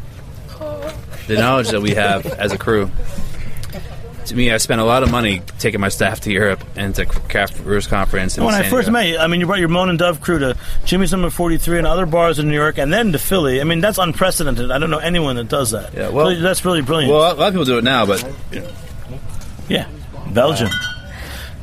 [1.27, 2.91] the knowledge that we have as a crew.
[4.27, 7.05] To me, I spent a lot of money taking my staff to Europe and to
[7.07, 8.39] Craft Brewers Conference.
[8.39, 10.57] when I first met you, I mean, you brought your Moan and Dove crew to
[10.85, 13.61] Jimmy's Number 43 and other bars in New York, and then to Philly.
[13.61, 14.71] I mean, that's unprecedented.
[14.71, 15.95] I don't know anyone that does that.
[15.95, 17.13] Yeah, well- So that's really brilliant.
[17.13, 18.25] Well, a lot of people do it now, but
[19.69, 19.87] yeah,
[20.33, 20.69] Belgium.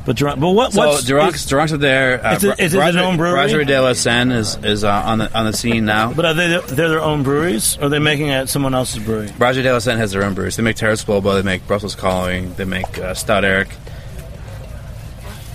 [0.08, 0.72] But Duran- but what?
[0.72, 2.24] so what's Duranks, Duranks are there.
[2.26, 3.34] Uh, Is it- is it Brasserie- their own brewery?
[3.34, 6.14] Brasserie de la Senne is is uh, on the on the scene now.
[6.14, 9.02] But are they they're their own breweries, or are they making it at someone else's
[9.04, 9.28] brewery?
[9.36, 10.56] Brasserie de la Senne has their own breweries.
[10.56, 13.68] They make Taras Boulba, they make Brussels Calling, they make uh, Stout Eric,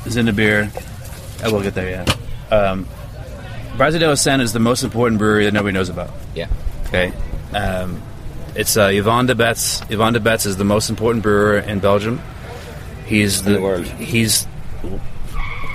[0.05, 0.69] Zinnebir.
[1.43, 2.55] I will get there Yeah.
[2.55, 2.87] Um,
[3.75, 6.11] Brasserie de la Senne is the most important brewery that nobody knows about.
[6.35, 6.47] Yeah.
[6.89, 7.11] Okay.
[7.55, 8.03] Um,
[8.55, 9.81] it's uh, Yvan De Baets.
[9.89, 12.21] Yvan De Baets is the most important brewer in Belgium.
[13.05, 14.47] He's the, he's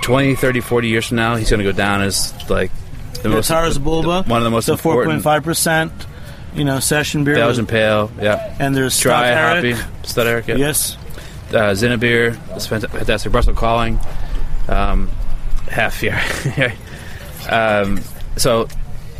[0.01, 2.71] 20, 30, 40 years from now, he's going to go down as like
[3.21, 5.91] the most Taras Boulba, one of the most the important 4.5 percent,
[6.53, 7.35] you know, session beer.
[7.35, 8.11] Belgian pale.
[8.19, 8.55] Yeah.
[8.59, 9.73] And there's dry hoppy.
[10.03, 10.47] Stouterik.
[10.47, 10.55] Yeah.
[10.55, 10.97] Yes.
[11.49, 12.37] Uh, Zinnebir.
[12.55, 13.31] It's fant- fantastic.
[13.31, 13.99] Brussels Calling.
[14.67, 15.09] Um,
[15.67, 16.75] half yeah.
[17.49, 18.01] um,
[18.37, 18.67] so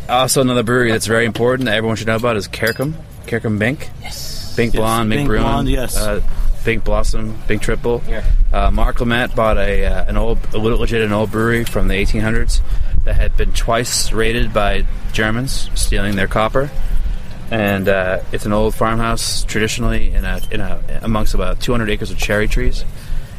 [0.08, 2.94] also another brewery that's very important that everyone should know about is Kerkom.
[3.26, 3.90] Kerkom Bink.
[4.00, 4.54] Yes.
[4.56, 5.42] Bink Blonde, Bink, Bink Bruin.
[5.42, 5.96] Blonde, yes.
[5.96, 6.20] Uh,
[6.64, 8.02] Bink Blossom, Bink Triple.
[8.08, 8.24] Yeah.
[8.52, 11.88] Uh, Marc Limet bought a uh, an old, a little legit an old brewery from
[11.88, 12.60] the 1800s
[13.04, 16.70] that had been twice raided by Germans stealing their copper,
[17.50, 22.10] and uh, it's an old farmhouse traditionally in a in a amongst about 200 acres
[22.10, 22.84] of cherry trees.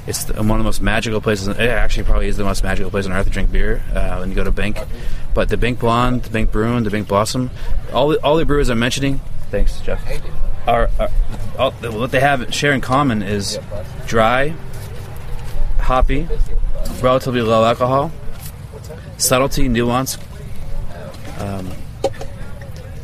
[0.08, 1.48] It's the, one of the most magical places.
[1.48, 4.30] It actually probably is the most magical place on earth to drink beer uh, when
[4.30, 4.80] you go to Bink.
[5.36, 7.52] But the Bink Blonde, the Bink Bruin, the Bink Blossom,
[7.94, 9.22] all the, all the brewers I'm mentioning.
[9.52, 10.02] Thanks, Jeff.
[10.68, 11.10] Are, are
[11.58, 13.60] all, what they have share in common is
[14.08, 14.54] dry,
[15.80, 16.28] hoppy,
[17.02, 18.12] relatively low alcohol,
[19.18, 20.18] subtlety, nuance,
[21.40, 21.72] um,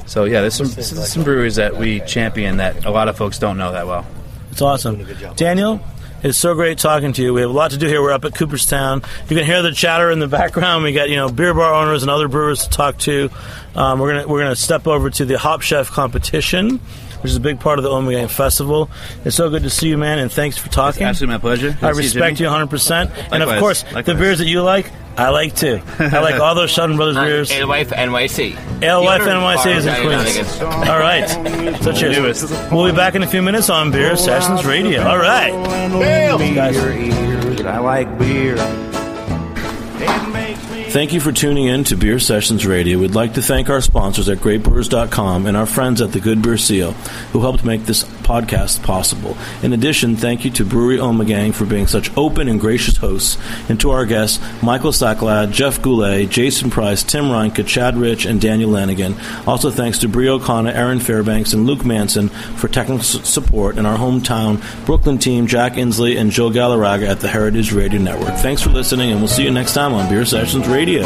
[0.05, 3.58] So yeah, there's some some breweries that we champion that a lot of folks don't
[3.58, 4.05] know that well.
[4.51, 5.05] It's awesome.
[5.36, 5.82] Daniel,
[6.24, 7.34] it's so great talking to you.
[7.34, 8.01] We have a lot to do here.
[8.01, 9.03] We're up at Cooperstown.
[9.28, 10.84] You can hear the chatter in the background.
[10.84, 13.30] We got you know beer bar owners and other brewers to talk to.
[13.76, 16.80] Um, we're gonna we're gonna step over to the Hop Chef competition,
[17.22, 18.89] which is a big part of the Ommegang Festival.
[19.26, 21.03] It's so good to see you, man, and thanks for talking.
[21.03, 21.72] It's absolutely my pleasure.
[21.72, 23.84] Good I to see you, respect you 100, percent and of Likewise.
[23.84, 24.91] course the beers that you like.
[25.18, 25.82] I like too.
[25.97, 27.51] I like all those Shelton Brothers beers.
[27.51, 28.55] Alewife NYC.
[28.84, 30.61] Alewife The NYC is in Queens.
[30.61, 31.28] All right.
[31.84, 32.51] So cheers.
[32.72, 35.01] We'll be back in a few minutes on Beer Sessions Radio.
[35.03, 35.51] All right.
[37.65, 38.55] I like beer.
[40.89, 42.97] Thank you for tuning in to Beer Sessions Radio.
[42.97, 46.57] We'd like to thank our sponsors at greatbrewers.com and our friends at the Good Beer
[46.57, 46.93] Seal
[47.33, 49.38] who helped make this podcast possible.
[49.61, 53.38] In addition, thank you to Brewery Ommegang for being such open and gracious hosts,
[53.69, 58.41] and to our guests, Michael Saklad, Jeff Goulet, Jason Price, Tim Reinke, Chad Rich, and
[58.41, 59.15] Daniel Lanigan.
[59.45, 63.97] Also thanks to Brie O'Connor, Aaron Fairbanks, and Luke Manson for technical support, and our
[63.97, 68.35] hometown Brooklyn team, Jack Inslee and Joe Galarraga at the Heritage Radio Network.
[68.35, 71.01] Thanks for listening, and we'll see you next time on Beer Sessions Radio.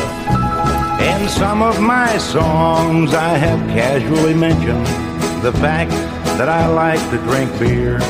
[1.00, 4.86] In some of my songs, I have casually mentioned
[5.42, 5.92] the fact
[6.38, 8.02] that I like to drink beer.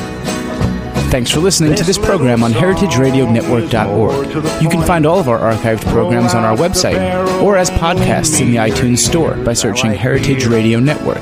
[1.12, 4.64] Thanks for listening to this program on heritageradionetwork.org.
[4.64, 6.98] You can find all of our archived programs on our website
[7.44, 11.22] or as podcasts in the iTunes Store by searching Heritage Radio Network.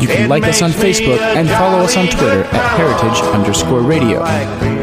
[0.00, 4.22] You can like us on Facebook and follow us on Twitter at heritage underscore radio.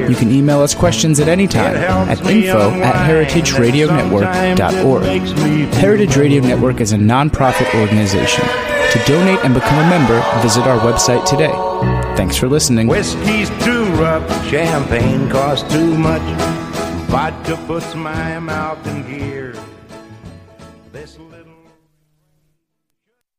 [0.07, 5.73] You can email us questions at any time at info at heritageradionetwork.org.
[5.73, 8.43] Heritage Radio Network is a nonprofit organization.
[8.43, 11.51] To donate and become a member, visit our website today.
[12.15, 12.87] Thanks for listening.
[12.87, 16.21] Whiskey's too rough, champagne costs too much.
[17.09, 19.53] Vodka puts my mouth in gear.